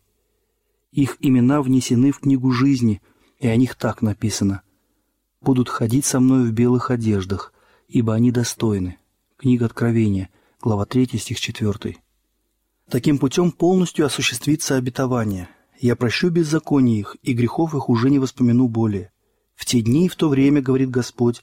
Их 0.93 1.17
имена 1.21 1.61
внесены 1.63 2.11
в 2.11 2.21
книгу 2.21 2.51
жизни, 2.51 3.03
и 3.39 3.47
о 3.47 3.57
них 3.57 3.77
так 3.77 4.03
написано. 4.03 4.63
«Будут 5.41 5.69
ходить 5.69 6.07
со 6.07 6.21
мной 6.21 6.49
в 6.49 6.53
белых 6.53 6.91
одеждах, 6.91 7.53
ибо 7.87 8.15
они 8.15 8.33
достойны». 8.33 8.99
Книга 9.37 9.67
Откровения, 9.67 10.31
глава 10.61 10.87
3, 10.87 11.19
стих 11.19 11.39
4. 11.39 11.97
Таким 12.89 13.19
путем 13.19 13.53
полностью 13.53 14.07
осуществится 14.07 14.77
обетование. 14.77 15.49
Я 15.79 15.97
прощу 15.97 16.31
беззаконие 16.31 17.01
их, 17.01 17.17
и 17.23 17.35
грехов 17.35 17.75
их 17.75 17.89
уже 17.89 18.11
не 18.11 18.19
воспомяну 18.19 18.69
более. 18.69 19.13
В 19.55 19.65
те 19.67 19.81
дни 19.83 20.07
и 20.07 20.09
в 20.09 20.17
то 20.17 20.29
время, 20.29 20.63
говорит 20.63 20.91
Господь, 20.91 21.43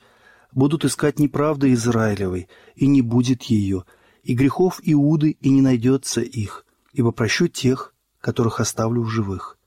будут 0.51 0.83
искать 0.83 1.19
неправды 1.19 1.71
Израилевой, 1.73 2.47
и 2.75 2.87
не 2.87 3.01
будет 3.01 3.43
ее, 3.43 3.85
и 4.23 4.33
грехов 4.33 4.79
Иуды, 4.83 5.37
и 5.39 5.49
не 5.49 5.61
найдется 5.61 6.21
их, 6.21 6.65
ибо 6.93 7.11
прощу 7.11 7.47
тех, 7.47 7.93
которых 8.19 8.59
оставлю 8.59 9.01
в 9.01 9.09
живых. 9.09 9.57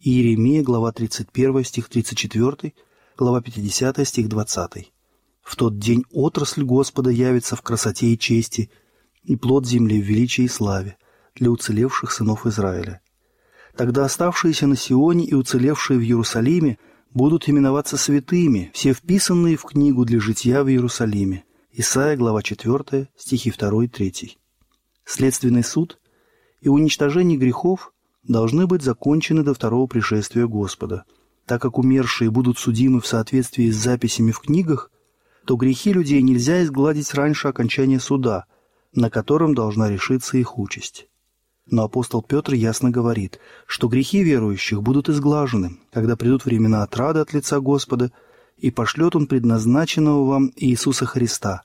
Иеремия, 0.00 0.62
глава 0.62 0.92
31, 0.92 1.64
стих 1.64 1.88
34, 1.88 2.72
глава 3.16 3.40
50, 3.42 4.06
стих 4.06 4.28
20. 4.28 4.92
В 5.42 5.56
тот 5.56 5.78
день 5.78 6.04
отрасль 6.12 6.62
Господа 6.62 7.10
явится 7.10 7.56
в 7.56 7.62
красоте 7.62 8.06
и 8.06 8.18
чести, 8.18 8.70
и 9.24 9.36
плод 9.36 9.66
земли 9.66 10.00
в 10.00 10.04
величии 10.04 10.44
и 10.44 10.48
славе 10.48 10.96
для 11.34 11.50
уцелевших 11.50 12.12
сынов 12.12 12.46
Израиля. 12.46 13.00
Тогда 13.76 14.04
оставшиеся 14.04 14.66
на 14.66 14.76
Сионе 14.76 15.24
и 15.24 15.34
уцелевшие 15.34 15.98
в 15.98 16.02
Иерусалиме 16.02 16.78
будут 17.14 17.48
именоваться 17.48 17.96
святыми, 17.96 18.70
все 18.74 18.92
вписанные 18.92 19.56
в 19.56 19.62
книгу 19.64 20.04
для 20.04 20.20
жития 20.20 20.62
в 20.62 20.68
Иерусалиме. 20.68 21.44
Исайя, 21.70 22.16
глава 22.16 22.42
4, 22.42 23.08
стихи 23.16 23.52
2 23.52 23.84
и 23.84 23.88
3. 23.88 24.38
Следственный 25.04 25.62
суд 25.62 25.98
и 26.62 26.68
уничтожение 26.68 27.38
грехов 27.38 27.92
должны 28.22 28.66
быть 28.66 28.82
закончены 28.82 29.42
до 29.42 29.52
второго 29.52 29.86
пришествия 29.86 30.46
Господа. 30.46 31.04
Так 31.44 31.60
как 31.60 31.78
умершие 31.78 32.30
будут 32.30 32.58
судимы 32.58 33.00
в 33.00 33.06
соответствии 33.06 33.70
с 33.70 33.76
записями 33.76 34.30
в 34.32 34.40
книгах, 34.40 34.90
то 35.44 35.56
грехи 35.56 35.92
людей 35.92 36.22
нельзя 36.22 36.62
изгладить 36.62 37.12
раньше 37.12 37.48
окончания 37.48 38.00
суда, 38.00 38.46
на 38.94 39.10
котором 39.10 39.54
должна 39.54 39.90
решиться 39.90 40.38
их 40.38 40.58
участь. 40.58 41.06
Но 41.66 41.84
апостол 41.84 42.22
Петр 42.22 42.54
ясно 42.54 42.90
говорит, 42.90 43.38
что 43.66 43.88
грехи 43.88 44.22
верующих 44.22 44.82
будут 44.82 45.10
изглажены, 45.10 45.78
когда 45.92 46.16
придут 46.16 46.46
времена 46.46 46.82
отрады 46.82 47.20
от 47.20 47.34
лица 47.34 47.60
Господа, 47.60 48.10
и 48.58 48.70
пошлет 48.70 49.16
Он 49.16 49.26
предназначенного 49.26 50.24
вам 50.24 50.52
Иисуса 50.56 51.06
Христа. 51.06 51.62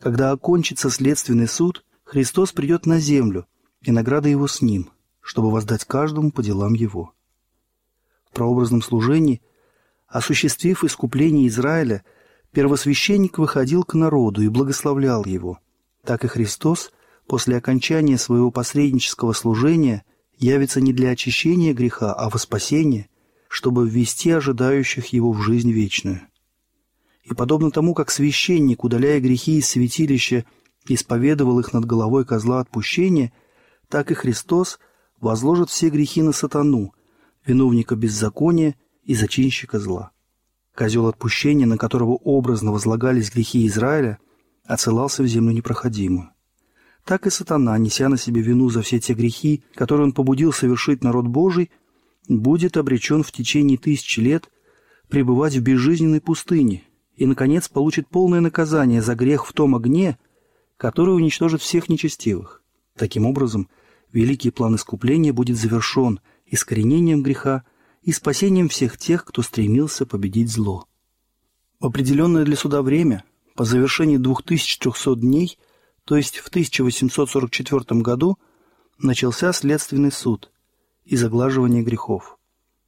Когда 0.00 0.30
окончится 0.30 0.90
следственный 0.90 1.48
суд, 1.48 1.84
Христос 2.04 2.52
придет 2.52 2.86
на 2.86 2.98
землю, 3.00 3.46
и 3.82 3.90
награда 3.90 4.28
Его 4.28 4.46
с 4.46 4.62
Ним, 4.62 4.90
чтобы 5.20 5.50
воздать 5.50 5.84
каждому 5.84 6.30
по 6.30 6.42
делам 6.42 6.74
Его. 6.74 7.12
В 8.30 8.34
прообразном 8.34 8.82
служении, 8.82 9.42
осуществив 10.08 10.84
искупление 10.84 11.48
Израиля, 11.48 12.04
первосвященник 12.52 13.38
выходил 13.38 13.84
к 13.84 13.94
народу 13.94 14.42
и 14.42 14.48
благословлял 14.48 15.24
его. 15.24 15.58
Так 16.04 16.24
и 16.24 16.28
Христос– 16.28 16.92
после 17.26 17.56
окончания 17.56 18.18
своего 18.18 18.50
посреднического 18.50 19.32
служения 19.32 20.04
явится 20.36 20.80
не 20.80 20.92
для 20.92 21.10
очищения 21.10 21.72
греха, 21.72 22.12
а 22.12 22.28
во 22.28 22.38
спасение, 22.38 23.08
чтобы 23.54 23.88
ввести 23.88 24.32
ожидающих 24.32 25.12
его 25.12 25.30
в 25.30 25.40
жизнь 25.40 25.70
вечную. 25.70 26.22
И 27.22 27.34
подобно 27.34 27.70
тому, 27.70 27.94
как 27.94 28.10
священник, 28.10 28.82
удаляя 28.82 29.20
грехи 29.20 29.58
из 29.58 29.68
святилища, 29.68 30.44
исповедовал 30.88 31.60
их 31.60 31.72
над 31.72 31.84
головой 31.84 32.24
козла 32.24 32.58
отпущения, 32.58 33.32
так 33.88 34.10
и 34.10 34.14
Христос 34.14 34.80
возложит 35.20 35.70
все 35.70 35.88
грехи 35.88 36.20
на 36.20 36.32
сатану, 36.32 36.94
виновника 37.46 37.94
беззакония 37.94 38.74
и 39.04 39.14
зачинщика 39.14 39.78
зла. 39.78 40.10
Козел 40.74 41.06
отпущения, 41.06 41.64
на 41.64 41.78
которого 41.78 42.14
образно 42.24 42.72
возлагались 42.72 43.30
грехи 43.30 43.68
Израиля, 43.68 44.18
отсылался 44.64 45.22
в 45.22 45.28
землю 45.28 45.52
непроходимую 45.52 46.34
так 47.04 47.26
и 47.26 47.30
сатана, 47.30 47.76
неся 47.78 48.08
на 48.08 48.16
себе 48.16 48.40
вину 48.40 48.70
за 48.70 48.82
все 48.82 48.98
те 48.98 49.12
грехи, 49.12 49.62
которые 49.74 50.06
он 50.06 50.12
побудил 50.12 50.52
совершить 50.52 51.04
народ 51.04 51.26
Божий, 51.26 51.70
будет 52.28 52.76
обречен 52.76 53.22
в 53.22 53.32
течение 53.32 53.78
тысячи 53.78 54.20
лет 54.20 54.50
пребывать 55.08 55.54
в 55.54 55.62
безжизненной 55.62 56.20
пустыне 56.20 56.82
и, 57.16 57.26
наконец, 57.26 57.68
получит 57.68 58.08
полное 58.08 58.40
наказание 58.40 59.02
за 59.02 59.14
грех 59.14 59.46
в 59.46 59.52
том 59.52 59.74
огне, 59.74 60.18
который 60.76 61.14
уничтожит 61.14 61.60
всех 61.60 61.88
нечестивых. 61.88 62.62
Таким 62.96 63.26
образом, 63.26 63.68
великий 64.12 64.50
план 64.50 64.76
искупления 64.76 65.32
будет 65.32 65.56
завершен 65.56 66.20
искоренением 66.46 67.22
греха 67.22 67.64
и 68.02 68.12
спасением 68.12 68.68
всех 68.68 68.98
тех, 68.98 69.24
кто 69.24 69.42
стремился 69.42 70.06
победить 70.06 70.50
зло. 70.50 70.86
В 71.80 71.86
определенное 71.86 72.44
для 72.44 72.56
суда 72.56 72.82
время, 72.82 73.24
по 73.54 73.64
завершении 73.64 74.16
2300 74.16 75.16
дней– 75.16 75.58
то 76.04 76.16
есть 76.16 76.38
в 76.38 76.48
1844 76.48 78.00
году 78.00 78.38
начался 78.98 79.52
следственный 79.52 80.12
суд 80.12 80.50
и 81.04 81.16
заглаживание 81.16 81.82
грехов. 81.82 82.38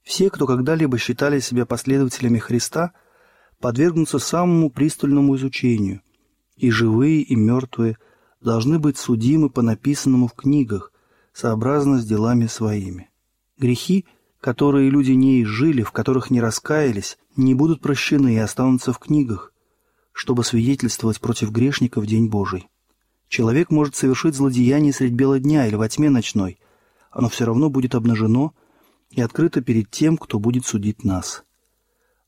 Все, 0.02 0.30
кто 0.30 0.46
когда-либо 0.46 0.98
считали 0.98 1.40
себя 1.40 1.66
последователями 1.66 2.38
Христа, 2.38 2.92
подвергнутся 3.60 4.18
самому 4.18 4.70
пристальному 4.70 5.36
изучению, 5.36 6.02
и 6.56 6.70
живые, 6.70 7.22
и 7.22 7.34
мертвые 7.34 7.98
должны 8.40 8.78
быть 8.78 8.98
судимы 8.98 9.50
по 9.50 9.62
написанному 9.62 10.28
в 10.28 10.34
книгах, 10.34 10.92
сообразно 11.32 11.98
с 11.98 12.06
делами 12.06 12.46
своими. 12.46 13.10
Грехи, 13.58 14.04
которые 14.40 14.90
люди 14.90 15.12
не 15.12 15.42
изжили, 15.42 15.82
в 15.82 15.92
которых 15.92 16.30
не 16.30 16.40
раскаялись, 16.40 17.18
не 17.36 17.54
будут 17.54 17.80
прощены 17.80 18.34
и 18.34 18.38
останутся 18.38 18.92
в 18.92 18.98
книгах, 18.98 19.52
чтобы 20.12 20.44
свидетельствовать 20.44 21.20
против 21.20 21.50
грешника 21.50 22.00
в 22.00 22.06
день 22.06 22.28
Божий. 22.28 22.68
Человек 23.28 23.70
может 23.70 23.96
совершить 23.96 24.34
злодеяние 24.34 24.92
средь 24.92 25.12
бела 25.12 25.38
дня 25.38 25.66
или 25.66 25.74
во 25.74 25.88
тьме 25.88 26.10
ночной. 26.10 26.58
Оно 27.16 27.30
все 27.30 27.46
равно 27.46 27.70
будет 27.70 27.94
обнажено 27.94 28.52
и 29.08 29.22
открыто 29.22 29.62
перед 29.62 29.90
тем, 29.90 30.18
кто 30.18 30.38
будет 30.38 30.66
судить 30.66 31.02
нас. 31.02 31.44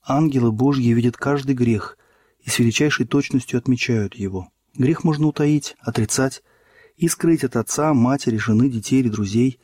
Ангелы 0.03 0.51
Божьи 0.51 0.89
видят 0.95 1.19
каждый 1.19 1.55
грех 1.55 1.99
и 2.41 2.49
с 2.49 2.59
величайшей 2.59 3.05
точностью 3.05 3.59
отмечают 3.59 4.15
его. 4.15 4.49
Грех 4.75 5.05
можно 5.05 5.27
утаить, 5.27 5.77
отрицать 5.81 6.43
и 6.97 7.07
скрыть 7.07 7.45
от 7.45 7.57
отца, 7.57 7.93
матери, 7.93 8.39
жены, 8.39 8.71
детей 8.71 9.01
или 9.01 9.11
друзей. 9.11 9.61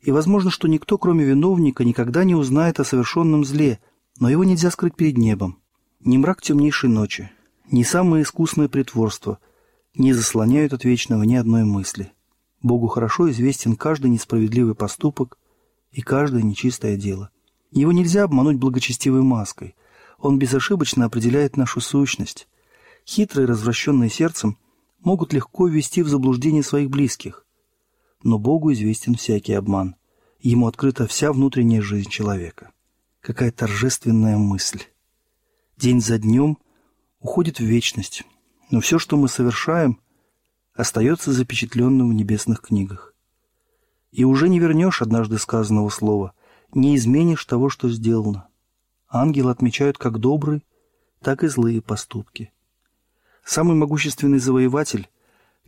И 0.00 0.12
возможно, 0.12 0.48
что 0.48 0.68
никто, 0.68 0.96
кроме 0.96 1.24
виновника, 1.24 1.82
никогда 1.82 2.22
не 2.22 2.36
узнает 2.36 2.78
о 2.78 2.84
совершенном 2.84 3.44
зле, 3.44 3.80
но 4.20 4.30
его 4.30 4.44
нельзя 4.44 4.70
скрыть 4.70 4.94
перед 4.94 5.18
небом. 5.18 5.58
Ни 5.98 6.18
мрак 6.18 6.40
темнейшей 6.40 6.88
ночи, 6.88 7.32
ни 7.68 7.82
самое 7.82 8.22
искусное 8.22 8.68
притворство 8.68 9.40
не 9.96 10.12
заслоняют 10.12 10.72
от 10.72 10.84
вечного 10.84 11.24
ни 11.24 11.34
одной 11.34 11.64
мысли. 11.64 12.12
Богу 12.62 12.86
хорошо 12.88 13.30
известен 13.30 13.76
каждый 13.76 14.10
несправедливый 14.10 14.74
поступок 14.74 15.38
и 15.92 16.02
каждое 16.02 16.42
нечистое 16.42 16.96
дело. 16.96 17.30
Его 17.70 17.92
нельзя 17.92 18.24
обмануть 18.24 18.56
благочестивой 18.56 19.22
маской. 19.22 19.76
Он 20.18 20.38
безошибочно 20.38 21.04
определяет 21.04 21.56
нашу 21.56 21.80
сущность. 21.80 22.48
Хитрые, 23.06 23.46
развращенные 23.46 24.10
сердцем, 24.10 24.58
могут 25.00 25.32
легко 25.32 25.68
ввести 25.68 26.02
в 26.02 26.08
заблуждение 26.08 26.62
своих 26.62 26.90
близких. 26.90 27.44
Но 28.22 28.38
Богу 28.38 28.72
известен 28.72 29.14
всякий 29.14 29.52
обман. 29.52 29.94
Ему 30.40 30.66
открыта 30.66 31.06
вся 31.06 31.32
внутренняя 31.32 31.82
жизнь 31.82 32.10
человека. 32.10 32.72
Какая 33.20 33.52
торжественная 33.52 34.36
мысль. 34.36 34.82
День 35.76 36.00
за 36.00 36.18
днем– 36.18 36.58
уходит 37.20 37.58
в 37.58 37.64
вечность, 37.64 38.24
но 38.70 38.80
все, 38.80 38.98
что 38.98 39.16
мы 39.16 39.28
совершаем, 39.28 40.00
остается 40.78 41.32
запечатленным 41.32 42.08
в 42.08 42.14
небесных 42.14 42.60
книгах. 42.60 43.12
И 44.12 44.24
уже 44.24 44.48
не 44.48 44.60
вернешь 44.60 45.02
однажды 45.02 45.36
сказанного 45.38 45.88
слова, 45.88 46.32
не 46.72 46.96
изменишь 46.96 47.44
того, 47.44 47.68
что 47.68 47.90
сделано. 47.90 48.46
Ангелы 49.08 49.50
отмечают 49.50 49.98
как 49.98 50.18
добрые, 50.18 50.62
так 51.20 51.42
и 51.42 51.48
злые 51.48 51.82
поступки. 51.82 52.52
Самый 53.44 53.74
могущественный 53.74 54.38
завоеватель 54.38 55.08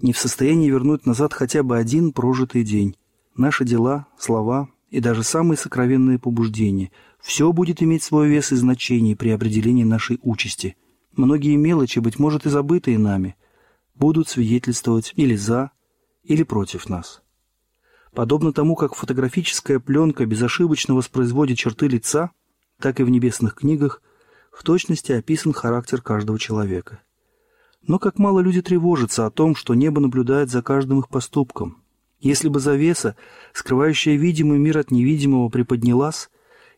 не 0.00 0.12
в 0.12 0.18
состоянии 0.18 0.70
вернуть 0.70 1.06
назад 1.06 1.32
хотя 1.32 1.64
бы 1.64 1.76
один 1.76 2.12
прожитый 2.12 2.62
день. 2.62 2.96
Наши 3.36 3.64
дела, 3.64 4.06
слова 4.16 4.68
и 4.90 5.00
даже 5.00 5.24
самые 5.24 5.58
сокровенные 5.58 6.18
побуждения– 6.20 6.92
все 7.20 7.52
будет 7.52 7.82
иметь 7.82 8.02
свой 8.02 8.28
вес 8.28 8.50
и 8.50 8.56
значение 8.56 9.14
при 9.14 9.28
определении 9.30 9.84
нашей 9.84 10.18
участи– 10.22 10.76
Многие 11.16 11.56
мелочи, 11.56 11.98
быть 11.98 12.18
может, 12.18 12.46
и 12.46 12.50
забытые 12.50 12.98
нами, 12.98 13.36
будут 13.94 14.28
свидетельствовать 14.28 15.12
или 15.16 15.34
за, 15.36 15.70
или 16.22 16.42
против 16.42 16.88
нас. 16.88 17.22
Подобно 18.14 18.52
тому, 18.52 18.74
как 18.74 18.94
фотографическая 18.94 19.78
пленка 19.78 20.26
безошибочно 20.26 20.94
воспроизводит 20.94 21.58
черты 21.58 21.86
лица, 21.86 22.30
так 22.80 22.98
и 22.98 23.04
в 23.04 23.10
небесных 23.10 23.54
книгах 23.54 24.02
в 24.52 24.64
точности 24.64 25.12
описан 25.12 25.52
характер 25.52 26.02
каждого 26.02 26.38
человека. 26.38 27.00
Но 27.86 27.98
как 27.98 28.18
мало 28.18 28.40
люди 28.40 28.62
тревожатся 28.62 29.26
о 29.26 29.30
том, 29.30 29.54
что 29.54 29.74
небо 29.74 30.00
наблюдает 30.00 30.50
за 30.50 30.62
каждым 30.62 31.00
их 31.00 31.08
поступком. 31.08 31.82
Если 32.20 32.48
бы 32.48 32.60
завеса, 32.60 33.16
скрывающая 33.54 34.16
видимый 34.16 34.58
мир 34.58 34.78
от 34.78 34.90
невидимого, 34.90 35.48
приподнялась, 35.48 36.28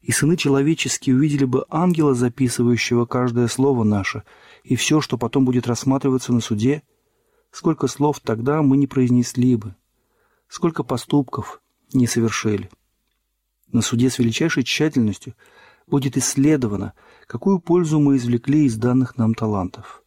и 0.03 0.13
сыны 0.13 0.37
человеческие 0.37 1.17
увидели 1.17 1.45
бы 1.45 1.65
ангела, 1.69 2.15
записывающего 2.15 3.07
каждое 3.07 3.49
слово 3.49 3.85
наше, 3.85 4.23
и 4.65 4.77
все, 4.77 5.01
что 5.01 5.17
потом 5.17 5.45
будет 5.45 5.67
рассматриваться 5.67 6.33
на 6.33 6.41
суде, 6.41 6.83
сколько 7.53 7.87
слов 7.87 8.19
тогда 8.19 8.63
мы 8.63 8.77
не 8.77 8.89
произнесли 8.89 9.55
бы, 9.55 9.77
сколько 10.49 10.83
поступков 10.83 11.63
не 11.93 12.09
совершили. 12.09 12.71
На 13.71 13.83
суде 13.83 14.11
с 14.11 14.19
величайшей 14.19 14.65
тщательностью 14.65 15.35
будет 15.87 16.17
исследовано, 16.17 16.95
какую 17.27 17.61
пользу 17.61 18.01
мы 18.01 18.17
извлекли 18.17 18.65
из 18.65 18.77
данных 18.77 19.17
нам 19.17 19.35
талантов, 19.35 20.03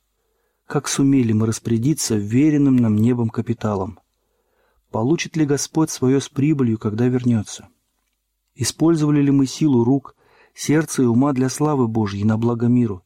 как 0.66 0.88
сумели 0.88 1.32
мы 1.32 1.46
распорядиться 1.46 2.16
веренным 2.16 2.76
нам 2.76 2.96
небом 2.96 3.30
капиталом, 3.30 4.00
получит 4.92 5.38
ли 5.38 5.46
Господь 5.46 5.92
свое 5.92 6.20
с 6.22 6.30
прибылью, 6.30 6.80
когда 6.80 7.08
вернется. 7.08 7.70
Использовали 8.56 9.22
ли 9.22 9.32
мы 9.32 9.46
силу 9.46 9.84
рук, 9.84 10.16
сердца 10.56 11.04
и 11.04 11.06
ума 11.06 11.34
для 11.34 11.50
славы 11.50 11.88
Божьей 11.88 12.24
на 12.24 12.38
благо 12.38 12.68
миру? 12.68 13.04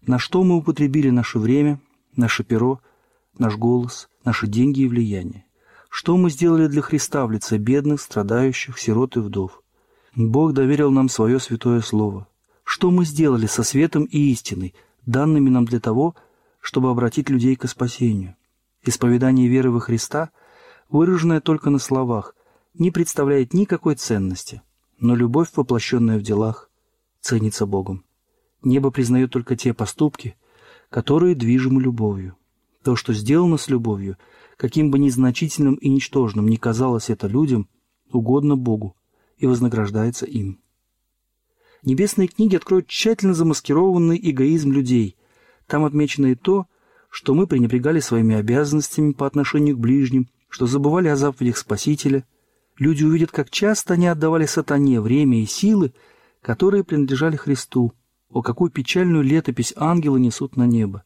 На 0.00 0.18
что 0.18 0.42
мы 0.42 0.56
употребили 0.56 1.10
наше 1.10 1.38
время, 1.38 1.80
наше 2.16 2.42
перо, 2.42 2.80
наш 3.38 3.56
голос, 3.56 4.08
наши 4.24 4.46
деньги 4.46 4.80
и 4.80 4.88
влияние? 4.88 5.44
Что 5.88 6.16
мы 6.16 6.30
сделали 6.30 6.66
для 6.66 6.82
Христа 6.82 7.26
в 7.26 7.30
лице 7.30 7.58
бедных, 7.58 8.00
страдающих, 8.00 8.78
сирот 8.78 9.16
и 9.16 9.20
вдов? 9.20 9.62
Бог 10.14 10.52
доверил 10.52 10.90
нам 10.90 11.08
свое 11.08 11.40
святое 11.40 11.80
слово. 11.80 12.28
Что 12.64 12.90
мы 12.90 13.04
сделали 13.04 13.46
со 13.46 13.62
светом 13.62 14.04
и 14.04 14.18
истиной, 14.32 14.74
данными 15.06 15.50
нам 15.50 15.64
для 15.64 15.80
того, 15.80 16.14
чтобы 16.60 16.90
обратить 16.90 17.28
людей 17.30 17.56
к 17.56 17.68
спасению? 17.68 18.36
Исповедание 18.82 19.48
веры 19.48 19.70
во 19.70 19.80
Христа, 19.80 20.30
выраженное 20.88 21.40
только 21.40 21.70
на 21.70 21.78
словах, 21.78 22.34
не 22.74 22.90
представляет 22.90 23.52
никакой 23.52 23.96
ценности– 23.96 24.62
но 25.00 25.14
любовь, 25.14 25.48
воплощенная 25.56 26.18
в 26.18 26.22
делах, 26.22 26.70
ценится 27.20 27.66
Богом. 27.66 28.04
Небо 28.62 28.90
признает 28.90 29.30
только 29.30 29.56
те 29.56 29.72
поступки, 29.72 30.36
которые 30.90 31.34
движимы 31.34 31.80
любовью. 31.80 32.36
То, 32.82 32.96
что 32.96 33.12
сделано 33.12 33.56
с 33.56 33.68
любовью, 33.68 34.16
каким 34.56 34.90
бы 34.90 34.98
незначительным 34.98 35.74
и 35.74 35.88
ничтожным 35.88 36.48
ни 36.48 36.56
казалось 36.56 37.10
это 37.10 37.26
людям, 37.26 37.68
угодно 38.10 38.56
Богу 38.56 38.96
и 39.36 39.46
вознаграждается 39.46 40.26
им. 40.26 40.60
Небесные 41.82 42.28
книги 42.28 42.56
откроют 42.56 42.88
тщательно 42.88 43.34
замаскированный 43.34 44.20
эгоизм 44.22 44.72
людей. 44.72 45.16
Там 45.66 45.84
отмечено 45.84 46.26
и 46.26 46.34
то, 46.34 46.66
что 47.08 47.34
мы 47.34 47.46
пренебрегали 47.46 48.00
своими 48.00 48.34
обязанностями 48.36 49.12
по 49.12 49.26
отношению 49.26 49.76
к 49.76 49.80
ближним, 49.80 50.28
что 50.48 50.66
забывали 50.66 51.08
о 51.08 51.16
заповедях 51.16 51.56
Спасителя– 51.56 52.24
Люди 52.80 53.04
увидят, 53.04 53.30
как 53.30 53.50
часто 53.50 53.94
они 53.94 54.06
отдавали 54.06 54.46
сатане 54.46 55.02
время 55.02 55.42
и 55.42 55.46
силы, 55.46 55.92
которые 56.40 56.82
принадлежали 56.82 57.36
Христу. 57.36 57.92
О, 58.30 58.40
какую 58.40 58.70
печальную 58.70 59.22
летопись 59.22 59.74
ангелы 59.76 60.18
несут 60.18 60.56
на 60.56 60.66
небо. 60.66 61.04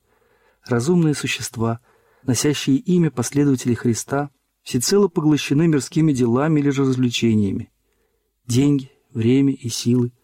Разумные 0.67 1.15
существа, 1.15 1.81
носящие 2.23 2.77
имя 2.77 3.11
последователей 3.11 3.75
Христа, 3.75 4.31
всецело 4.63 5.09
поглощены 5.09 5.67
мирскими 5.69 6.13
делами 6.13 6.61
или 6.61 6.71
же 6.71 6.83
развлечениями. 6.83 7.71
Деньги, 8.47 8.91
время 9.13 9.53
и 9.53 9.69
силы– 9.69 10.13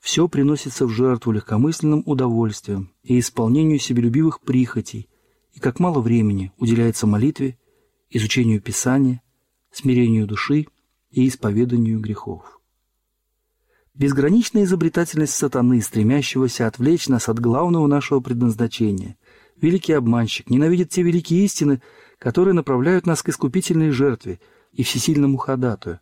все 0.00 0.26
приносится 0.26 0.84
в 0.86 0.90
жертву 0.90 1.30
легкомысленным 1.30 2.02
удовольствием 2.06 2.92
и 3.04 3.20
исполнению 3.20 3.78
себелюбивых 3.78 4.40
прихотей, 4.40 5.08
и 5.52 5.60
как 5.60 5.78
мало 5.78 6.00
времени 6.00 6.52
уделяется 6.58 7.06
молитве, 7.06 7.56
изучению 8.10 8.60
Писания, 8.60 9.22
смирению 9.70 10.26
души– 10.26 10.66
и 11.12 11.28
исповеданию 11.28 12.00
грехов. 12.00 12.60
Безграничная 13.94 14.64
изобретательность 14.64 15.34
сатаны, 15.34 15.82
стремящегося 15.82 16.66
отвлечь 16.66 17.08
нас 17.08 17.28
от 17.28 17.38
главного 17.38 17.86
нашего 17.86 18.20
предназначения. 18.20 19.16
Великий 19.62 19.92
обманщик 19.92 20.50
ненавидит 20.50 20.90
те 20.90 21.02
великие 21.02 21.44
истины, 21.44 21.80
которые 22.18 22.52
направляют 22.52 23.06
нас 23.06 23.22
к 23.22 23.28
искупительной 23.28 23.90
жертве 23.90 24.40
и 24.72 24.82
всесильному 24.82 25.38
ходатую. 25.38 26.00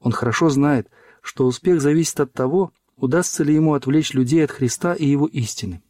Он 0.00 0.10
хорошо 0.10 0.50
знает, 0.50 0.90
что 1.22 1.46
успех 1.46 1.80
зависит 1.80 2.18
от 2.18 2.32
того, 2.32 2.72
удастся 2.96 3.44
ли 3.44 3.54
ему 3.54 3.74
отвлечь 3.74 4.12
людей 4.12 4.44
от 4.44 4.50
Христа 4.50 4.92
и 4.92 5.06
его 5.06 5.26
истины. 5.26 5.82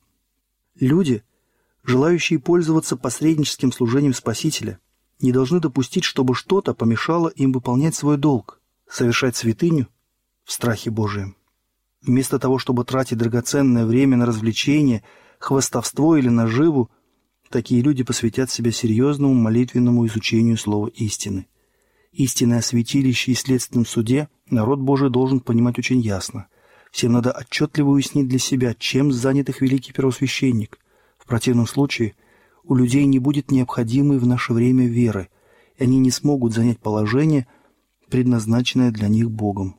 Люди, 0.78 1.24
желающие 1.84 2.38
пользоваться 2.38 2.98
посредническим 2.98 3.72
служением 3.72 4.12
Спасителя, 4.12 4.78
не 5.18 5.32
должны 5.32 5.58
допустить, 5.58 6.04
чтобы 6.04 6.34
что-то 6.34 6.74
помешало 6.74 7.28
им 7.28 7.52
выполнять 7.52 7.94
свой 7.94 8.18
долг, 8.18 8.60
совершать 8.86 9.36
святыню 9.36 9.88
в 10.44 10.52
страхе 10.52 10.90
Божием. 10.90 11.34
Вместо 12.02 12.38
того, 12.38 12.58
чтобы 12.58 12.84
тратить 12.84 13.16
драгоценное 13.16 13.86
время 13.86 14.18
на 14.18 14.26
развлечение, 14.26 15.02
хвостовство 15.38 16.18
или 16.18 16.28
наживу, 16.28 16.90
такие 17.50 17.82
люди 17.82 18.04
посвятят 18.04 18.50
себя 18.50 18.72
серьезному 18.72 19.34
молитвенному 19.34 20.06
изучению 20.06 20.56
слова 20.56 20.88
истины. 20.88 21.46
Истинное 22.12 22.60
святилище 22.60 23.32
и 23.32 23.34
следственном 23.34 23.86
суде 23.86 24.28
народ 24.48 24.78
Божий 24.80 25.10
должен 25.10 25.40
понимать 25.40 25.78
очень 25.78 26.00
ясно. 26.00 26.46
Всем 26.90 27.12
надо 27.12 27.30
отчетливо 27.32 27.90
уяснить 27.90 28.28
для 28.28 28.38
себя, 28.38 28.74
чем 28.74 29.12
занят 29.12 29.48
их 29.48 29.60
великий 29.60 29.92
первосвященник. 29.92 30.78
В 31.18 31.26
противном 31.26 31.66
случае– 31.66 32.14
у 32.68 32.74
людей 32.74 33.04
не 33.06 33.18
будет 33.18 33.50
необходимой 33.50 34.18
в 34.18 34.26
наше 34.26 34.52
время 34.52 34.86
веры, 34.86 35.28
и 35.76 35.84
они 35.84 35.98
не 35.98 36.10
смогут 36.10 36.52
занять 36.52 36.80
положение, 36.80 37.46
предназначенное 38.10 38.90
для 38.90 39.08
них 39.08 39.30
Богом. 39.30 39.76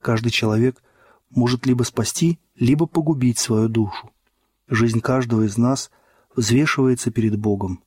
Каждый 0.00 0.30
человек 0.30 0.82
может 1.28 1.66
либо 1.66 1.82
спасти, 1.82 2.38
либо 2.56 2.86
погубить 2.86 3.38
свою 3.38 3.68
душу. 3.68 4.10
Жизнь 4.68 5.00
каждого 5.00 5.42
из 5.42 5.58
нас 5.58 5.90
взвешивается 6.38 7.10
перед 7.10 7.36
Богом. 7.36 7.82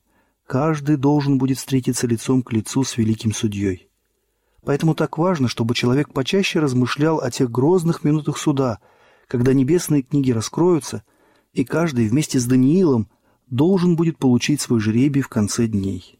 Каждый 0.46 0.96
должен 0.96 1.38
будет 1.38 1.56
встретиться 1.56 2.06
лицом 2.06 2.42
к 2.42 2.52
лицу 2.52 2.84
с 2.84 2.98
великим 2.98 3.32
судьей. 3.32 3.88
Поэтому 4.62 4.94
так 4.94 5.16
важно, 5.16 5.48
чтобы 5.48 5.74
человек 5.74 6.12
почаще 6.12 6.60
размышлял 6.60 7.18
о 7.18 7.30
тех 7.30 7.50
грозных 7.50 8.04
минутах 8.04 8.36
суда, 8.36 8.78
когда 9.26 9.54
небесные 9.54 10.02
книги 10.02 10.30
раскроются, 10.30 11.02
и 11.54 11.64
каждый 11.64 12.08
вместе 12.08 12.38
с 12.38 12.44
Даниилом 12.44 13.08
должен 13.48 13.96
будет 13.96 14.18
получить 14.18 14.60
свой 14.60 14.80
жребий 14.80 15.22
в 15.22 15.28
конце 15.28 15.66
дней. 15.66 16.18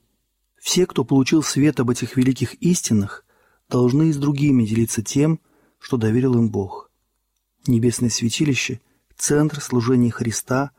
Все, 0.59 0.87
кто 0.87 1.05
получил 1.05 1.43
свет 1.43 1.81
об 1.81 1.91
этих 1.91 2.17
великих 2.17 2.55
истинах, 2.55 3.27
должны 3.69 4.09
и 4.09 4.13
с 4.13 4.17
другими 4.17 4.65
делиться 4.65 5.03
тем, 5.03 5.39
что 5.79 5.99
доверил 5.99 6.35
им 6.35 6.51
Бог. 6.51 6.91
Небесное 7.67 8.11
святилище– 8.11 8.81
центр 9.17 9.61
служения 9.61 10.11
Христа 10.11 10.71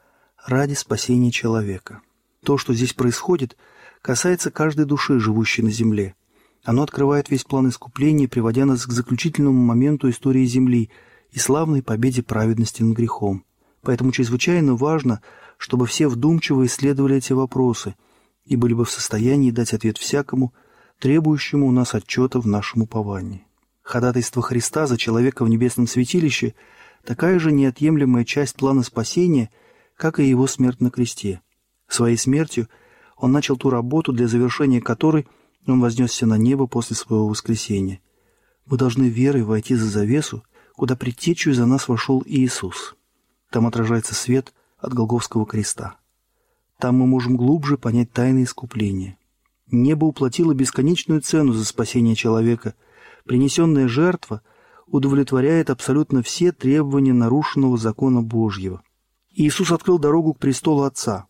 ради 0.46 0.74
спасения 0.74 1.32
человека. 1.32 2.02
То, 2.44 2.58
что 2.58 2.74
здесь 2.74 2.94
происходит, 2.94 3.58
касается 4.02 4.52
каждой 4.52 4.86
души, 4.86 5.20
живущей 5.20 5.64
на 5.64 5.72
земле. 5.72 6.16
Оно 6.64 6.84
открывает 6.84 7.30
весь 7.30 7.44
план 7.44 7.70
искупления, 7.70 8.28
приводя 8.28 8.66
нас 8.66 8.86
к 8.86 8.92
заключительному 8.92 9.62
моменту 9.62 10.10
истории 10.10 10.46
Земли 10.46 10.90
и 11.32 11.40
славной 11.40 11.82
победе 11.82 12.24
праведности 12.24 12.84
над 12.84 12.96
грехом. 12.98 13.44
Поэтому 13.82 14.12
чрезвычайно 14.12 14.76
важно, 14.76 15.22
чтобы 15.58 15.86
все 15.86 16.08
вдумчиво 16.08 16.66
исследовали 16.66 17.18
эти 17.18 17.34
вопросы 17.34 17.96
и 18.46 18.56
были 18.56 18.74
бы 18.74 18.86
в 18.86 18.92
состоянии 18.92 19.52
дать 19.52 19.74
ответ 19.74 19.98
всякому, 19.98 20.54
требующему 21.00 21.68
у 21.68 21.72
нас 21.72 21.96
отчета 21.96 22.40
в 22.40 22.48
нашем 22.48 22.84
уповании. 22.84 23.46
Ходатайство 23.82 24.42
Христа 24.42 24.88
за 24.88 24.98
человека 24.98 25.44
в 25.44 25.50
небесном 25.50 25.88
святилище– 25.88 26.56
такая 27.04 27.40
же 27.40 27.52
неотъемлемая 27.52 28.26
часть 28.26 28.56
плана 28.56 28.84
спасения, 28.84 29.50
как 30.04 30.20
и 30.20 30.28
его 30.28 30.48
смерть 30.48 30.82
на 30.82 30.92
кресте. 30.92 31.40
Своей 31.88 32.18
смертью 32.18 32.68
он 33.16 33.32
начал 33.32 33.56
ту 33.56 33.70
работу, 33.70 34.12
для 34.12 34.28
завершения 34.28 34.82
которой 34.82 35.26
он 35.66 35.80
вознесся 35.80 36.26
на 36.26 36.38
небо 36.38 36.68
после 36.68 36.98
своего 36.98 37.30
воскресения. 37.30 38.02
Мы 38.66 38.78
должны 38.78 39.06
верой 39.06 39.44
войти 39.44 39.76
за 39.76 39.86
завесу, 39.86 40.44
куда 40.76 40.98
предтечью 40.98 41.54
за 41.54 41.66
нас 41.66 41.88
вошел 41.88 42.22
Иисус. 42.26 42.98
Там 43.50 43.66
отражается 43.66 44.14
свет 44.14 44.54
от 44.78 44.94
Голговского 44.94 45.46
креста. 45.46 45.96
Там 46.80 46.98
мы 46.98 47.08
можем 47.08 47.38
глубже 47.38 47.78
понять 47.78 48.12
тайны 48.12 48.44
искупления. 48.44 49.18
Небо 49.72 50.04
уплатило 50.04 50.54
бесконечную 50.54 51.22
цену 51.22 51.54
за 51.54 51.64
спасение 51.64 52.16
человека– 52.16 52.76
принесенная 53.24 53.88
жертва 53.88 54.42
удовлетворяет 54.86 55.70
абсолютно 55.70 56.22
все 56.24 56.52
требования 56.52 57.14
нарушенного 57.14 57.78
закона 57.78 58.22
Божьего. 58.22 58.84
Иисус 59.34 59.72
открыл 59.72 59.98
дорогу 59.98 60.34
к 60.34 60.40
престолу 60.40 60.84
Отца, 60.84 61.26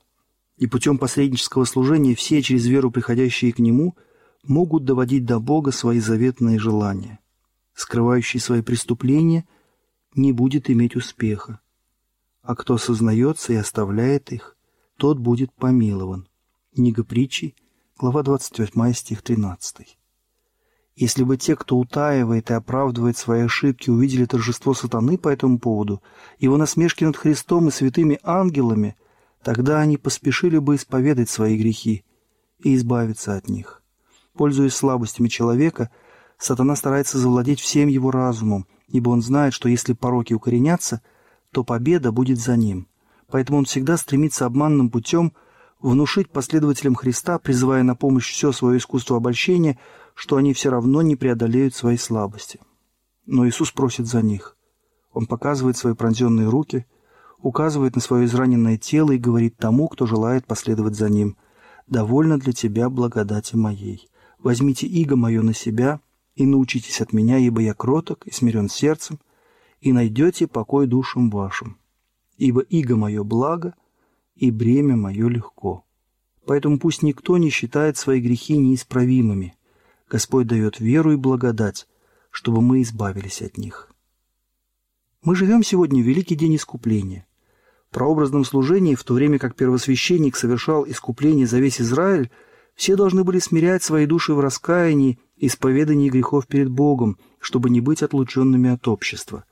и 0.57 0.67
путем 0.67 0.97
посреднического 0.97 1.63
служения 1.63 2.15
все, 2.15 2.41
через 2.41 2.65
веру 2.67 2.91
приходящие 2.91 3.53
к 3.53 3.59
Нему, 3.59 3.95
могут 4.43 4.83
доводить 4.83 5.25
до 5.25 5.39
Бога 5.39 5.71
свои 5.71 5.99
заветные 5.99 6.59
желания. 6.59 7.19
Скрывающий 7.73 8.41
свои 8.41 8.61
преступления 8.61 9.47
не 10.15 10.33
будет 10.33 10.69
иметь 10.69 10.95
успеха, 10.95 11.59
а 12.41 12.55
кто 12.55 12.77
сознается 12.77 13.53
и 13.53 13.55
оставляет 13.55 14.31
их, 14.31 14.57
тот 14.97 15.17
будет 15.17 15.53
помилован. 15.53 16.27
Книга 16.75 17.03
притчи, 17.03 17.55
глава 17.97 18.21
28, 18.21 18.93
стих 18.93 19.21
13. 19.21 19.97
Если 20.95 21.23
бы 21.23 21.37
те, 21.37 21.55
кто 21.55 21.77
утаивает 21.77 22.51
и 22.51 22.53
оправдывает 22.53 23.17
свои 23.17 23.41
ошибки, 23.41 23.89
увидели 23.89 24.25
торжество 24.25 24.73
сатаны 24.75 25.17
по 25.17 25.29
этому 25.29 25.57
поводу, 25.57 26.03
его 26.37 26.57
насмешки 26.57 27.03
над 27.03 27.17
Христом 27.17 27.67
и 27.67 27.71
святыми 27.71 28.19
ангелами, 28.23 28.95
тогда 29.43 29.79
они 29.79 29.97
поспешили 29.97 30.59
бы 30.59 30.75
исповедать 30.75 31.29
свои 31.29 31.57
грехи 31.57 32.05
и 32.59 32.75
избавиться 32.75 33.35
от 33.35 33.49
них. 33.49 33.81
Пользуясь 34.35 34.75
слабостями 34.75 35.29
человека, 35.29 35.89
сатана 36.37 36.75
старается 36.75 37.17
завладеть 37.17 37.59
всем 37.59 37.87
его 37.87 38.11
разумом, 38.11 38.67
ибо 38.87 39.09
он 39.09 39.23
знает, 39.23 39.53
что 39.53 39.69
если 39.69 39.93
пороки 39.93 40.33
укоренятся, 40.33 41.01
то 41.51 41.63
победа 41.63 42.11
будет 42.11 42.39
за 42.39 42.55
ним. 42.55 42.87
Поэтому 43.31 43.59
он 43.59 43.65
всегда 43.65 43.97
стремится 43.97 44.45
обманным 44.45 44.91
путем 44.91 45.33
внушить 45.81 46.29
последователям 46.29 46.93
Христа, 46.93 47.39
призывая 47.39 47.81
на 47.81 47.95
помощь 47.95 48.31
все 48.31 48.51
свое 48.51 48.77
искусство 48.77 49.17
обольщения– 49.17 49.79
что 50.15 50.37
они 50.37 50.53
все 50.53 50.69
равно 50.69 51.01
не 51.01 51.15
преодолеют 51.15 51.75
свои 51.75 51.97
слабости. 51.97 52.59
Но 53.25 53.47
Иисус 53.47 53.71
просит 53.71 54.07
за 54.07 54.21
них. 54.21 54.57
Он 55.11 55.25
показывает 55.25 55.77
свои 55.77 55.93
пронзенные 55.93 56.49
руки, 56.49 56.85
указывает 57.39 57.95
на 57.95 58.01
свое 58.01 58.25
израненное 58.25 58.77
тело 58.77 59.11
и 59.11 59.17
говорит 59.17 59.57
тому, 59.57 59.87
кто 59.87 60.05
желает 60.05 60.45
последовать 60.45 60.95
за 60.95 61.09
ним, 61.09 61.37
«Довольно 61.87 62.39
для 62.39 62.53
тебя 62.53 62.89
благодати 62.89 63.55
моей. 63.55 64.09
Возьмите 64.39 64.87
иго 64.87 65.17
мое 65.17 65.41
на 65.41 65.53
себя 65.53 65.99
и 66.35 66.45
научитесь 66.45 67.01
от 67.01 67.11
меня, 67.11 67.37
ибо 67.37 67.61
я 67.61 67.73
кроток 67.73 68.25
и 68.25 68.31
смирен 68.31 68.69
сердцем, 68.69 69.19
и 69.81 69.91
найдете 69.91 70.47
покой 70.47 70.87
душам 70.87 71.29
вашим. 71.29 71.77
Ибо 72.37 72.61
иго 72.61 72.95
мое 72.95 73.23
благо, 73.23 73.75
и 74.35 74.49
бремя 74.49 74.95
мое 74.95 75.27
легко. 75.27 75.85
Поэтому 76.45 76.79
пусть 76.79 77.03
никто 77.03 77.37
не 77.37 77.49
считает 77.49 77.97
свои 77.97 78.19
грехи 78.19 78.57
неисправимыми, 78.57 79.55
Господь 80.09 80.47
дает 80.47 80.79
веру 80.79 81.13
и 81.13 81.17
благодать, 81.17 81.87
чтобы 82.29 82.61
мы 82.61 82.81
избавились 82.81 83.41
от 83.41 83.57
них. 83.57 83.89
Мы 85.23 85.35
живем 85.35 85.63
сегодня 85.63 86.03
в 86.03 86.05
великий 86.05 86.35
день 86.35 86.55
искупления. 86.55 87.25
В 87.89 87.93
прообразном 87.93 88.43
служении, 88.43 88.95
в 88.95 89.03
то 89.03 89.13
время 89.13 89.39
как 89.39 89.55
первосвященник 89.55 90.35
совершал 90.35 90.85
искупление 90.85 91.47
за 91.47 91.59
весь 91.59 91.79
Израиль, 91.79 92.29
все 92.75 92.95
должны 92.95 93.23
были 93.23 93.39
смирять 93.39 93.83
свои 93.83 94.05
души 94.05 94.33
в 94.33 94.39
раскаянии 94.39 95.19
и 95.37 95.47
исповедании 95.47 96.09
грехов 96.09 96.47
перед 96.47 96.69
Богом, 96.69 97.17
чтобы 97.39 97.69
не 97.69 97.81
быть 97.81 98.03
отлученными 98.03 98.69
от 98.69 98.87
общества. 98.87 99.45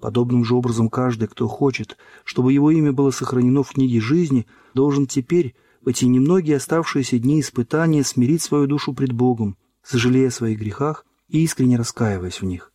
Подобным 0.00 0.44
же 0.44 0.54
образом 0.54 0.88
каждый, 0.88 1.28
кто 1.28 1.46
хочет, 1.46 1.96
чтобы 2.24 2.52
его 2.52 2.70
имя 2.70 2.92
было 2.92 3.10
сохранено 3.10 3.62
в 3.62 3.72
книге 3.72 4.00
жизни, 4.00 4.46
должен 4.74 5.06
теперь, 5.06 5.54
в 5.80 5.88
эти 5.88 6.06
немногие 6.06 6.56
оставшиеся 6.56 7.18
дни 7.18 7.40
испытания, 7.40 8.04
смирить 8.04 8.42
свою 8.42 8.66
душу 8.66 8.94
пред 8.94 9.12
Богом, 9.12 9.56
сожалея 9.82 10.28
о 10.28 10.32
своих 10.32 10.58
грехах 10.58 11.04
и 11.28 11.42
искренне 11.42 11.76
раскаиваясь 11.76 12.40
в 12.40 12.44
них. 12.44 12.72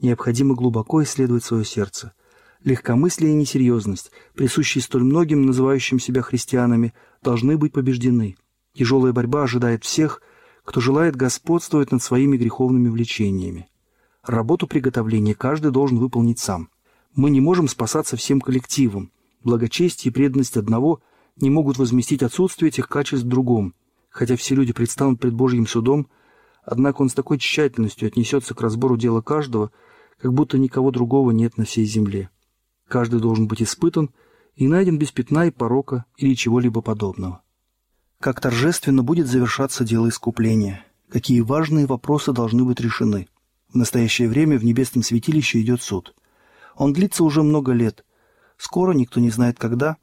Необходимо 0.00 0.54
глубоко 0.54 1.02
исследовать 1.02 1.44
свое 1.44 1.64
сердце. 1.64 2.12
Легкомыслие 2.64 3.32
и 3.32 3.36
несерьезность, 3.36 4.12
присущие 4.34 4.82
столь 4.82 5.04
многим, 5.04 5.46
называющим 5.46 5.98
себя 5.98 6.22
христианами, 6.22 6.94
должны 7.22 7.56
быть 7.56 7.72
побеждены. 7.72 8.36
Тяжелая 8.74 9.12
борьба 9.12 9.44
ожидает 9.44 9.84
всех, 9.84 10.22
кто 10.64 10.80
желает 10.80 11.16
господствовать 11.16 11.90
над 11.90 12.02
своими 12.02 12.36
греховными 12.36 12.88
влечениями. 12.88 13.68
Работу 14.24 14.68
приготовления 14.68 15.34
каждый 15.34 15.72
должен 15.72 15.98
выполнить 15.98 16.38
сам. 16.38 16.68
Мы 17.14 17.30
не 17.30 17.40
можем 17.40 17.66
спасаться 17.66 18.16
всем 18.16 18.40
коллективом. 18.40 19.10
Благочестие 19.42 20.10
и 20.10 20.14
преданность 20.14 20.56
одного 20.56 21.00
не 21.36 21.50
могут 21.50 21.78
возместить 21.78 22.22
отсутствие 22.22 22.68
этих 22.68 22.88
качеств 22.88 23.24
в 23.24 23.28
другом. 23.28 23.74
Хотя 24.08 24.36
все 24.36 24.54
люди 24.54 24.72
предстанут 24.72 25.20
пред 25.20 25.34
Божьим 25.34 25.66
судом– 25.66 26.08
Однако 26.62 27.02
он 27.02 27.08
с 27.08 27.14
такой 27.14 27.38
тщательностью 27.38 28.06
отнесется 28.06 28.54
к 28.54 28.60
разбору 28.60 28.96
дела 28.96 29.20
каждого, 29.20 29.70
как 30.18 30.32
будто 30.32 30.58
никого 30.58 30.90
другого 30.90 31.32
нет 31.32 31.58
на 31.58 31.64
всей 31.64 31.84
земле. 31.84 32.30
Каждый 32.88 33.20
должен 33.20 33.48
быть 33.48 33.62
испытан 33.62 34.10
и 34.54 34.68
найден 34.68 34.98
без 34.98 35.10
пятна 35.10 35.46
и 35.46 35.50
порока 35.50 36.04
или 36.16 36.34
чего-либо 36.34 36.80
подобного. 36.80 37.42
Как 38.20 38.40
торжественно 38.40 39.02
будет 39.02 39.26
завершаться 39.26 39.84
дело 39.84 40.08
искупления, 40.08 40.84
какие 41.08 41.40
важные 41.40 41.86
вопросы 41.86 42.32
должны 42.32 42.64
быть 42.64 42.80
решены. 42.80 43.28
В 43.72 43.76
настоящее 43.76 44.28
время 44.28 44.58
в 44.58 44.64
небесном 44.64 45.02
святилище 45.02 45.60
идет 45.60 45.82
суд. 45.82 46.14
Он 46.76 46.92
длится 46.92 47.24
уже 47.24 47.42
много 47.42 47.72
лет. 47.72 48.04
Скоро, 48.56 48.92
никто 48.92 49.18
не 49.18 49.30
знает 49.30 49.58
когда, 49.58 49.96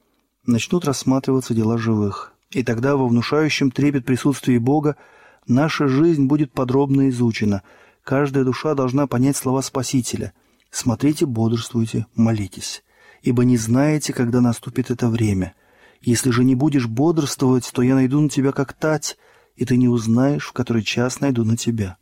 начнут 0.45 0.84
рассматриваться 0.84 1.54
дела 1.54 1.78
живых. 1.78 2.34
И 2.50 2.63
тогда 2.63 2.98
во 2.98 3.08
внушающем 3.08 3.72
трепет 3.72 4.06
присутствии 4.06 4.58
Бога 4.58 4.98
Наша 5.47 5.88
жизнь 5.88 6.25
будет 6.25 6.52
подробно 6.52 7.10
изучена. 7.10 7.63
Каждая 8.04 8.43
душа 8.43 8.75
должна 8.75 9.08
понять 9.08 9.38
слова 9.38 9.62
Спасителя. 9.62 10.34
Смотрите, 10.71 11.25
бодрствуйте, 11.25 12.06
молитесь. 12.15 12.84
Ибо 13.21 13.43
не 13.43 13.58
знаете, 13.58 14.13
когда 14.13 14.41
наступит 14.41 14.91
это 14.91 15.10
время. 15.10 15.56
Если 16.02 16.30
же 16.30 16.43
не 16.43 16.56
будешь 16.56 16.88
бодрствовать, 16.88 17.69
то 17.73 17.82
я 17.82 17.95
найду 17.95 18.21
на 18.21 18.30
тебя 18.30 18.52
как 18.52 18.73
тать, 18.73 19.17
и 19.56 19.65
ты 19.65 19.75
не 19.75 19.89
узнаешь, 19.89 20.47
в 20.47 20.54
который 20.54 20.84
час 20.84 21.19
найду 21.19 21.43
на 21.43 21.58
тебя. 21.58 21.97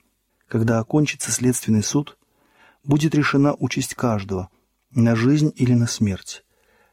Когда 0.48 0.80
окончится 0.80 1.32
следственный 1.32 1.84
суд, 1.84 2.18
будет 2.84 3.16
решена 3.16 3.56
участь 3.58 3.96
каждого, 3.96 4.50
на 4.92 5.16
жизнь 5.16 5.52
или 5.56 5.74
на 5.74 5.88
смерть. 5.88 6.44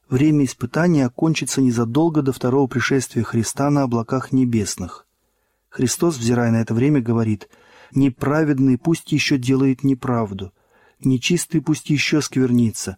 Время 0.09 0.44
испытания 0.44 1.07
окончится 1.07 1.61
незадолго 1.61 2.22
до 2.22 2.33
второго 2.33 2.66
пришествия 2.66 3.22
Христа 3.22 3.70
на 3.70 3.83
облаках 3.83 4.33
небесных. 4.33 5.03
Христос, 5.74 6.18
взирая 6.18 6.52
на 6.52 6.60
это 6.60 6.72
время, 6.72 7.00
говорит, 7.00 7.48
«Неправедный 7.92 8.78
пусть 8.78 9.10
еще 9.10 9.38
делает 9.38 9.82
неправду, 9.82 10.52
нечистый 11.00 11.60
пусть 11.60 11.90
еще 11.90 12.20
сквернится, 12.20 12.96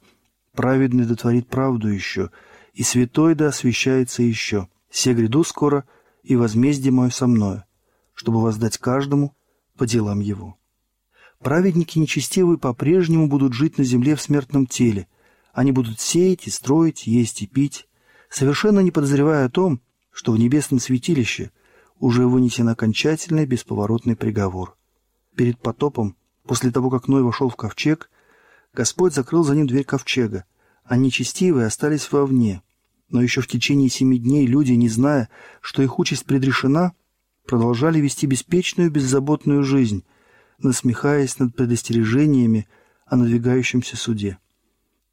праведный 0.52 1.06
дотворит 1.06 1.48
правду 1.48 1.88
еще, 1.88 2.30
и 2.74 2.82
святой 2.82 3.34
да 3.34 3.46
освящается 3.46 4.22
еще. 4.22 4.68
Се 4.90 5.14
гряду 5.14 5.42
скоро, 5.42 5.84
и 6.22 6.36
возмездие 6.36 6.92
мое 6.92 7.08
со 7.08 7.26
мною, 7.26 7.64
чтобы 8.12 8.42
воздать 8.42 8.76
каждому 8.76 9.34
по 9.78 9.86
делам 9.86 10.20
его. 10.20 10.58
Праведники 11.38 11.98
нечестивые 11.98 12.58
по-прежнему 12.58 13.26
будут 13.26 13.54
жить 13.54 13.78
на 13.78 13.84
земле 13.84 14.16
в 14.16 14.20
смертном 14.20 14.66
теле. 14.66 15.08
Они 15.54 15.72
будут 15.72 15.98
сеять 15.98 16.46
и 16.46 16.50
строить, 16.50 17.06
есть 17.06 17.40
и 17.40 17.46
пить, 17.46 17.88
совершенно 18.28 18.80
не 18.80 18.90
подозревая 18.90 19.46
о 19.46 19.50
том, 19.50 19.80
что 20.12 20.32
в 20.32 20.38
небесном 20.38 20.78
святилище 20.78 21.52
уже 21.98 22.26
вынесен 22.26 22.68
окончательный 22.68 23.46
бесповоротный 23.46 24.16
приговор. 24.16 24.76
Перед 25.34 25.58
потопом, 25.58 26.16
после 26.44 26.70
того, 26.70 26.90
как 26.90 27.08
Ной 27.08 27.22
вошел 27.22 27.48
в 27.48 27.56
ковчег, 27.56 28.10
Господь 28.72 29.14
закрыл 29.14 29.44
за 29.44 29.54
ним 29.54 29.66
дверь 29.66 29.84
ковчега, 29.84 30.44
а 30.84 30.96
нечестивые 30.96 31.66
остались 31.66 32.10
вовне. 32.12 32.62
Но 33.08 33.22
еще 33.22 33.40
в 33.40 33.46
течение 33.46 33.88
семи 33.88 34.18
дней 34.18 34.46
люди, 34.46 34.72
не 34.72 34.88
зная, 34.88 35.28
что 35.60 35.82
их 35.82 35.98
участь 35.98 36.24
предрешена, 36.26 36.92
продолжали 37.46 38.00
вести 38.00 38.26
беспечную, 38.26 38.90
беззаботную 38.90 39.62
жизнь, 39.62 40.04
насмехаясь 40.58 41.38
над 41.38 41.54
предостережениями 41.54 42.68
о 43.06 43.16
надвигающемся 43.16 43.96
суде. 43.96 44.38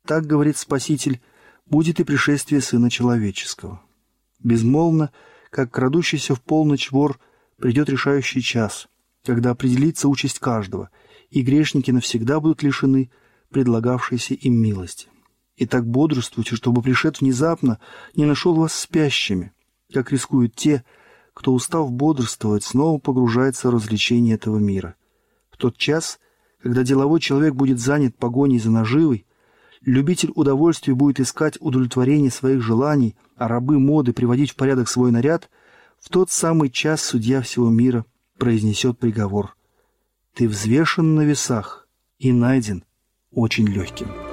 Так, 0.06 0.26
говорит 0.26 0.58
Спаситель, 0.58 1.22
будет 1.66 2.00
и 2.00 2.04
пришествие 2.04 2.62
Сына 2.62 2.90
Человеческого. 2.90 3.82
Безмолвно, 4.44 5.12
как 5.54 5.70
крадущийся 5.70 6.34
в 6.34 6.42
полночь 6.42 6.92
вор, 6.92 7.20
придет 7.60 7.88
решающий 7.88 8.42
час, 8.42 8.88
когда 9.24 9.52
определится 9.52 10.10
участь 10.10 10.40
каждого, 10.40 10.90
и 11.30 11.44
грешники 11.44 11.92
навсегда 11.92 12.40
будут 12.40 12.64
лишены 12.64 13.12
предлагавшейся 13.52 14.34
им 14.34 14.56
милости. 14.56 15.10
Итак, 15.58 15.86
бодрствуйте, 15.86 16.56
чтобы 16.56 16.82
пришед 16.82 17.22
внезапно 17.22 17.80
не 18.16 18.26
нашел 18.26 18.56
вас 18.56 18.74
спящими, 18.74 19.54
как 19.94 20.12
рискуют 20.12 20.56
те, 20.56 20.84
кто, 21.36 21.54
устав 21.54 21.92
бодрствовать, 21.92 22.64
снова 22.64 22.98
погружается 22.98 23.70
в 23.70 23.76
развлечение 23.76 24.36
этого 24.36 24.58
мира. 24.58 24.96
В 25.52 25.58
тот 25.58 25.78
час, 25.78 26.20
когда 26.64 26.82
деловой 26.82 27.20
человек 27.20 27.54
будет 27.54 27.80
занят 27.80 28.18
погоней 28.18 28.58
за 28.58 28.72
наживой, 28.72 29.28
любитель 29.86 30.32
удовольствия 30.36 30.94
будет 30.94 31.20
искать 31.20 31.58
удовлетворение 31.60 32.32
своих 32.32 32.62
желаний, 32.62 33.16
а 33.36 33.48
рабы 33.48 33.80
моды 33.80 34.14
приводить 34.14 34.52
в 34.52 34.56
порядок 34.56 34.90
свой 34.90 35.12
наряд, 35.12 35.50
в 36.00 36.10
тот 36.10 36.32
самый 36.32 36.70
час 36.70 37.02
судья 37.02 37.42
всего 37.42 37.70
мира 37.70 38.06
произнесет 38.38 38.98
приговор. 38.98 39.56
Ты 40.34 40.50
взвешен 40.50 41.16
на 41.16 41.22
весах 41.22 41.88
и 42.18 42.32
найден 42.32 42.84
очень 43.32 43.68
легким. 43.68 44.33